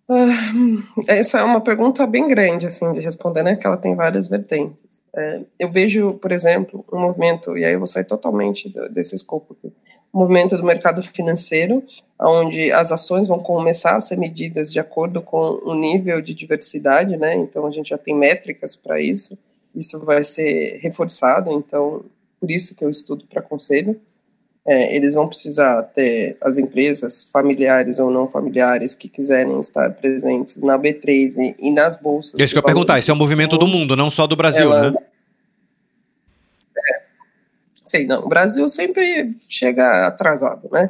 [0.08, 3.56] Uh, essa é uma pergunta bem grande assim de responder, né?
[3.56, 5.04] Que ela tem várias vertentes.
[5.16, 9.54] É, eu vejo, por exemplo, um movimento e aí eu vou sair totalmente desse escopo
[9.54, 9.74] aqui
[10.18, 11.84] movimento do mercado financeiro,
[12.20, 17.18] onde as ações vão começar a ser medidas de acordo com o nível de diversidade,
[17.18, 17.36] né?
[17.36, 19.38] Então a gente já tem métricas para isso.
[19.76, 21.52] Isso vai ser reforçado.
[21.52, 22.06] Então
[22.40, 24.00] por isso que eu estudo para conselho.
[24.68, 30.64] É, eles vão precisar ter as empresas familiares ou não familiares que quiserem estar presentes
[30.64, 32.40] na B3 e, e nas bolsas.
[32.40, 34.96] Isso que eu perguntar, esse é um movimento do mundo, não só do Brasil, elas,
[34.96, 35.02] né?
[37.86, 40.90] Sei não, o Brasil sempre chega atrasado, né?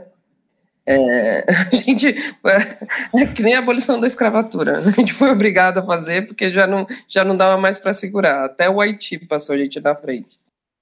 [0.87, 5.85] É, a gente é que nem a abolição da escravatura, a gente foi obrigado a
[5.85, 8.45] fazer porque já não, já não dava mais para segurar.
[8.45, 10.39] Até o Haiti passou a gente na frente.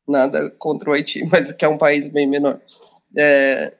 [0.07, 2.59] Nada contra o Haiti, mas que é um país bem menor.
[3.15, 3.73] É,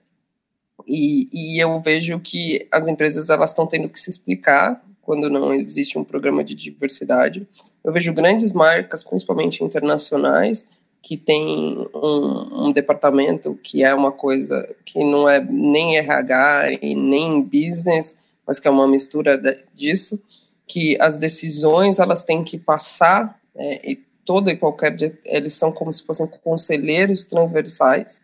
[0.87, 5.53] e, e eu vejo que as empresas elas estão tendo que se explicar quando não
[5.53, 7.45] existe um programa de diversidade.
[7.83, 10.65] Eu vejo grandes marcas, principalmente internacionais,
[11.03, 16.95] que tem um, um, departamento que é uma coisa que não é nem RH e
[16.95, 18.15] nem business,
[18.47, 20.17] mas que é uma mistura de, disso,
[20.65, 24.95] que as decisões elas têm que passar é, e toda e qualquer
[25.25, 28.21] eles são como se fossem conselheiros transversais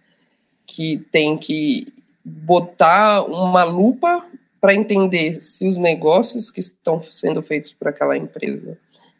[0.65, 1.85] que tem que
[2.23, 4.25] botar uma lupa
[4.61, 8.77] para entender se os negócios que estão sendo feitos por aquela empresa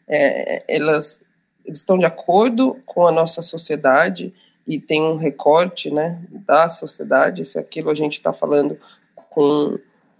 [0.08, 1.22] é, elas
[1.64, 4.32] eles estão de acordo com a nossa sociedade
[4.66, 8.78] e tem um recorte né, da sociedade, se aquilo a gente está falando
[9.30, 9.78] com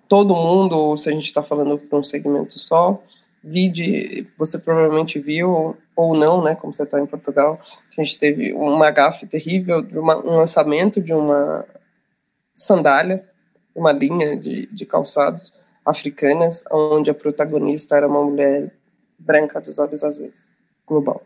[0.09, 3.01] todo mundo ou se a gente está falando com um segmento só.
[3.43, 7.61] Vide, você provavelmente viu, ou não, né, como você está em Portugal,
[7.91, 11.65] que a gente teve uma gafe terrível, uma, um lançamento de uma
[12.53, 13.25] sandália,
[13.75, 18.73] uma linha de, de calçados, africanas, onde a protagonista era uma mulher
[19.19, 20.51] branca dos olhos azuis,
[20.87, 21.23] global.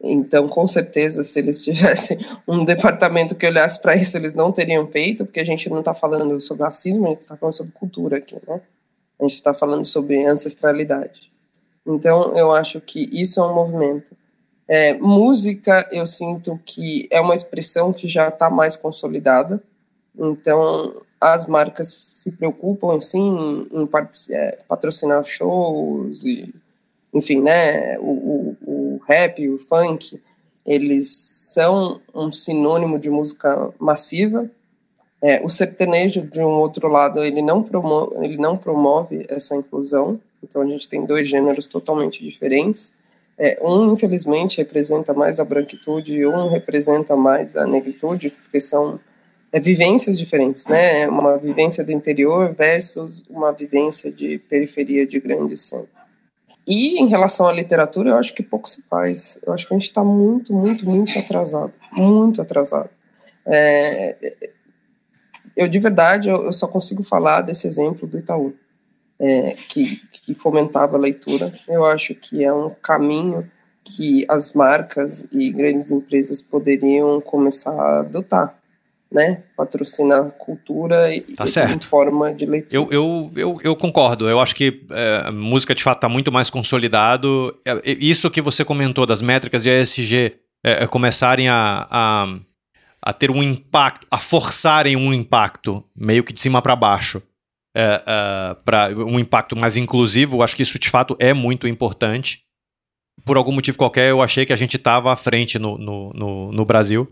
[0.00, 4.86] Então, com certeza, se eles tivessem um departamento que olhasse para isso, eles não teriam
[4.86, 8.18] feito, porque a gente não está falando sobre racismo, a gente está falando sobre cultura
[8.18, 8.60] aqui, né?
[9.18, 11.32] A gente está falando sobre ancestralidade.
[11.84, 14.16] Então, eu acho que isso é um movimento.
[14.68, 19.60] É, música, eu sinto que é uma expressão que já está mais consolidada.
[20.16, 23.88] Então, as marcas se preocupam, sim, em, em
[24.68, 26.54] patrocinar shows e,
[27.12, 28.47] enfim, né, o
[29.08, 30.20] rap, o funk,
[30.66, 34.50] eles são um sinônimo de música massiva.
[35.20, 40.20] É, o sertanejo, de um outro lado, ele não, promove, ele não promove essa inclusão.
[40.42, 42.94] Então, a gente tem dois gêneros totalmente diferentes.
[43.38, 49.00] É, um, infelizmente, representa mais a branquitude e um representa mais a negritude, porque são
[49.50, 51.08] é, vivências diferentes, né?
[51.08, 55.97] Uma vivência do interior versus uma vivência de periferia de grandes centros.
[56.68, 59.38] E em relação à literatura, eu acho que pouco se faz.
[59.42, 61.72] Eu acho que a gente está muito, muito, muito atrasado.
[61.90, 62.90] Muito atrasado.
[63.46, 64.14] É,
[65.56, 68.52] eu, de verdade, eu, eu, só consigo falar desse exemplo do Itaú,
[69.18, 71.50] é, que, que fomentava a leitura.
[71.66, 73.50] Eu acho que é um caminho
[73.82, 78.57] que as marcas e grandes empresas poderiam começar a adotar
[79.10, 81.84] né, patrocinar cultura e, tá certo.
[81.84, 82.76] em forma de leitura.
[82.76, 84.28] Eu, eu, eu, eu concordo.
[84.28, 87.58] Eu acho que é, a música de fato está muito mais consolidado.
[87.66, 92.38] É, isso que você comentou das métricas de ESG é, é, começarem a, a,
[93.00, 97.22] a, ter um impacto, a forçarem um impacto meio que de cima para baixo.
[97.74, 102.42] É, é, para um impacto mais inclusivo, acho que isso de fato é muito importante.
[103.24, 106.52] Por algum motivo qualquer, eu achei que a gente estava à frente no, no, no,
[106.52, 107.10] no Brasil.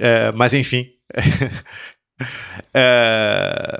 [0.00, 0.86] É, mas enfim,
[2.74, 3.78] é...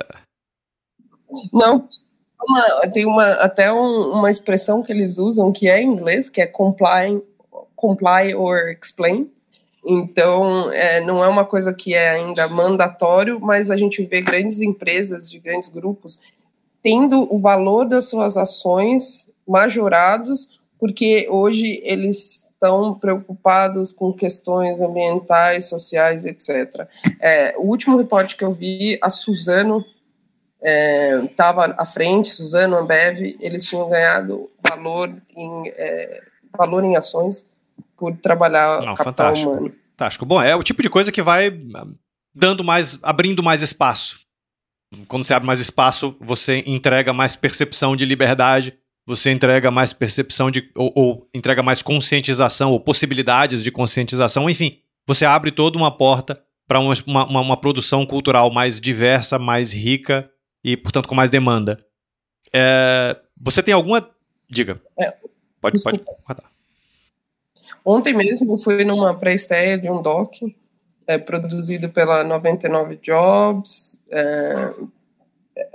[1.51, 1.87] Não,
[2.41, 6.41] uma, tem uma, até um, uma expressão que eles usam que é em inglês, que
[6.41, 7.21] é comply,
[7.75, 9.29] comply or explain.
[9.85, 14.61] Então, é, não é uma coisa que é ainda mandatório, mas a gente vê grandes
[14.61, 16.19] empresas de grandes grupos
[16.83, 25.65] tendo o valor das suas ações majorados, porque hoje eles estão preocupados com questões ambientais,
[25.65, 26.87] sociais, etc.
[27.19, 29.85] É, o último reporte que eu vi, a Suzano
[31.23, 36.23] estava é, à frente, Suzano, Ambev, eles tinham ganhado valor em, é,
[36.57, 37.47] valor em ações
[37.95, 39.51] por trabalhar Não, capital fantástico.
[39.51, 39.75] humano.
[39.91, 40.25] Fantástico.
[40.25, 41.51] Bom, é o tipo de coisa que vai
[42.33, 44.19] dando mais, abrindo mais espaço.
[45.07, 50.51] Quando você abre mais espaço, você entrega mais percepção de liberdade, você entrega mais percepção
[50.51, 55.89] de, ou, ou, entrega mais conscientização, ou possibilidades de conscientização, enfim, você abre toda uma
[55.89, 60.29] porta para uma, uma, uma, produção cultural mais diversa, mais rica
[60.61, 61.79] e, portanto, com mais demanda.
[62.53, 64.09] É, você tem alguma.
[64.49, 64.81] Diga.
[64.99, 65.13] É,
[65.61, 66.01] pode, pode.
[67.85, 70.33] Ontem mesmo fui numa pré-estreia de um doc
[71.07, 74.73] é, produzido pela 99 Jobs, é,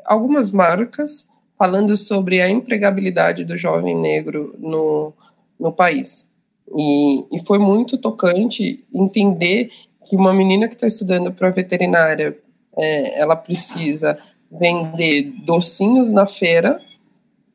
[0.05, 1.32] algumas marcas
[1.63, 5.13] falando sobre a empregabilidade do jovem negro no,
[5.61, 6.29] no país.
[6.77, 9.71] E, e foi muito tocante entender
[10.05, 12.37] que uma menina que está estudando para veterinária,
[12.77, 14.19] é, ela precisa
[14.51, 16.81] vender docinhos na feira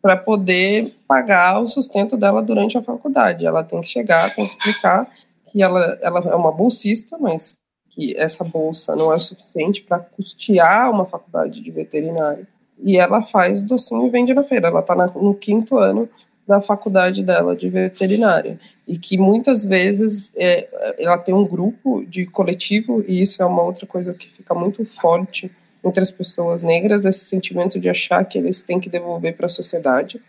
[0.01, 3.45] para poder pagar o sustento dela durante a faculdade.
[3.45, 5.11] Ela tem que chegar, tem que explicar
[5.51, 7.57] que ela, ela é uma bolsista, mas
[7.89, 12.47] que essa bolsa não é suficiente para custear uma faculdade de veterinária
[12.83, 14.67] e ela faz docinho e vende na feira.
[14.67, 16.09] Ela está no quinto ano
[16.47, 18.57] da faculdade dela de veterinária.
[18.87, 20.67] E que muitas vezes é,
[20.97, 24.85] ela tem um grupo de coletivo e isso é uma outra coisa que fica muito
[24.85, 25.51] forte
[25.83, 29.49] entre as pessoas negras esse sentimento de achar que eles têm que devolver para a
[29.49, 30.21] sociedade.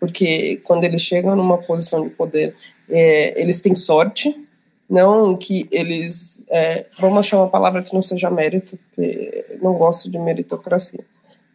[0.00, 2.54] Porque quando eles chegam numa posição de poder
[2.88, 4.42] é, eles têm sorte.
[4.88, 10.08] Não que eles é, vamos achar uma palavra que não seja mérito porque não gosto
[10.08, 11.04] de meritocracia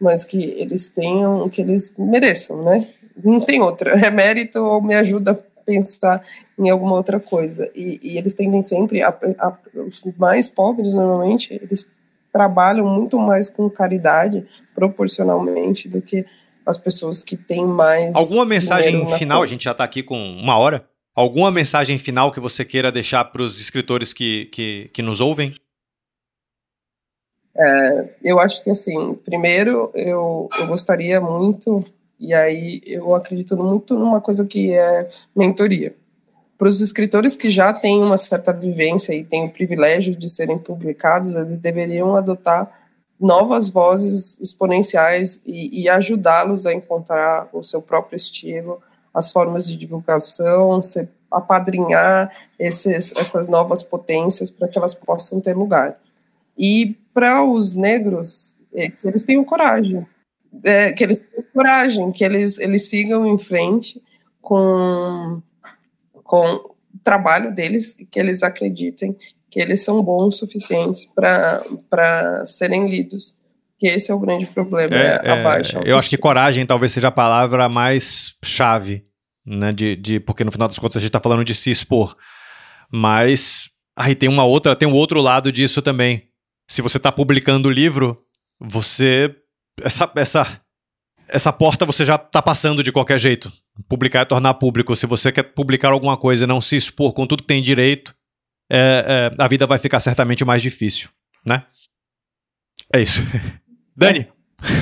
[0.02, 2.86] mas que eles tenham o que eles mereçam, né?
[3.22, 6.20] Não tem outra, é mérito ou me ajuda a pensar
[6.58, 7.70] em alguma outra coisa.
[7.72, 11.88] E, e eles tendem sempre, a, a, os mais pobres, normalmente, eles
[12.32, 14.44] trabalham muito mais com caridade,
[14.74, 16.26] proporcionalmente, do que
[16.66, 18.16] as pessoas que têm mais.
[18.16, 19.38] Alguma mensagem final?
[19.38, 19.44] Conta.
[19.44, 20.84] A gente já está aqui com uma hora.
[21.14, 25.54] Alguma mensagem final que você queira deixar para os escritores que, que, que nos ouvem?
[27.56, 31.84] É, eu acho que, assim, primeiro, eu, eu gostaria muito,
[32.18, 35.94] e aí eu acredito muito numa coisa que é mentoria.
[36.56, 40.56] Para os escritores que já têm uma certa vivência e têm o privilégio de serem
[40.58, 42.70] publicados, eles deveriam adotar
[43.18, 48.80] novas vozes exponenciais e, e ajudá-los a encontrar o seu próprio estilo,
[49.12, 50.80] as formas de divulgação,
[51.30, 55.98] apadrinhar esses, essas novas potências para que elas possam ter lugar.
[56.56, 60.06] E para os negros, é, que eles tenham coragem,
[60.64, 64.02] é, que eles tenham coragem, que eles, eles sigam em frente
[64.40, 65.42] com,
[66.24, 69.16] com o trabalho deles, que eles acreditem
[69.52, 73.36] que eles são bons o suficientes para serem lidos.
[73.78, 76.92] Que esse é o grande problema, é, é a baixa Eu acho que coragem talvez
[76.92, 79.04] seja a palavra mais chave,
[79.44, 79.72] né?
[79.72, 82.16] De, de, porque no final das contas a gente está falando de se expor.
[82.90, 86.31] Mas aí tem uma outra, tem um outro lado disso também.
[86.72, 88.16] Se você está publicando o livro,
[88.58, 89.30] você.
[89.82, 90.60] Essa, essa,
[91.28, 93.52] essa porta você já está passando de qualquer jeito.
[93.86, 94.96] Publicar é tornar público.
[94.96, 98.14] Se você quer publicar alguma coisa e não se expor com tudo que tem direito,
[98.70, 101.10] é, é, a vida vai ficar certamente mais difícil,
[101.44, 101.62] né?
[102.90, 103.20] É isso.
[103.94, 104.26] Dani,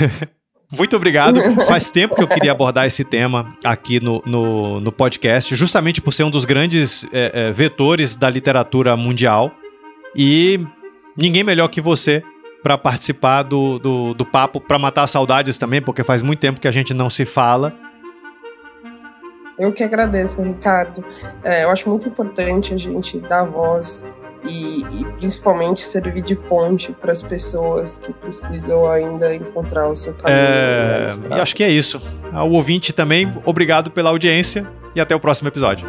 [0.70, 1.40] muito obrigado.
[1.66, 6.12] Faz tempo que eu queria abordar esse tema aqui no, no, no podcast, justamente por
[6.12, 9.52] ser um dos grandes é, é, vetores da literatura mundial.
[10.14, 10.60] E
[11.16, 12.22] ninguém melhor que você
[12.62, 16.68] para participar do, do, do papo, para matar saudades também, porque faz muito tempo que
[16.68, 17.74] a gente não se fala.
[19.58, 21.04] Eu que agradeço, Ricardo.
[21.42, 24.04] É, eu acho muito importante a gente dar voz
[24.42, 30.14] e, e principalmente servir de ponte para as pessoas que precisam ainda encontrar o seu
[30.14, 30.38] caminho.
[30.38, 32.00] É, e acho que é isso.
[32.32, 35.86] Ao ouvinte também, obrigado pela audiência e até o próximo episódio.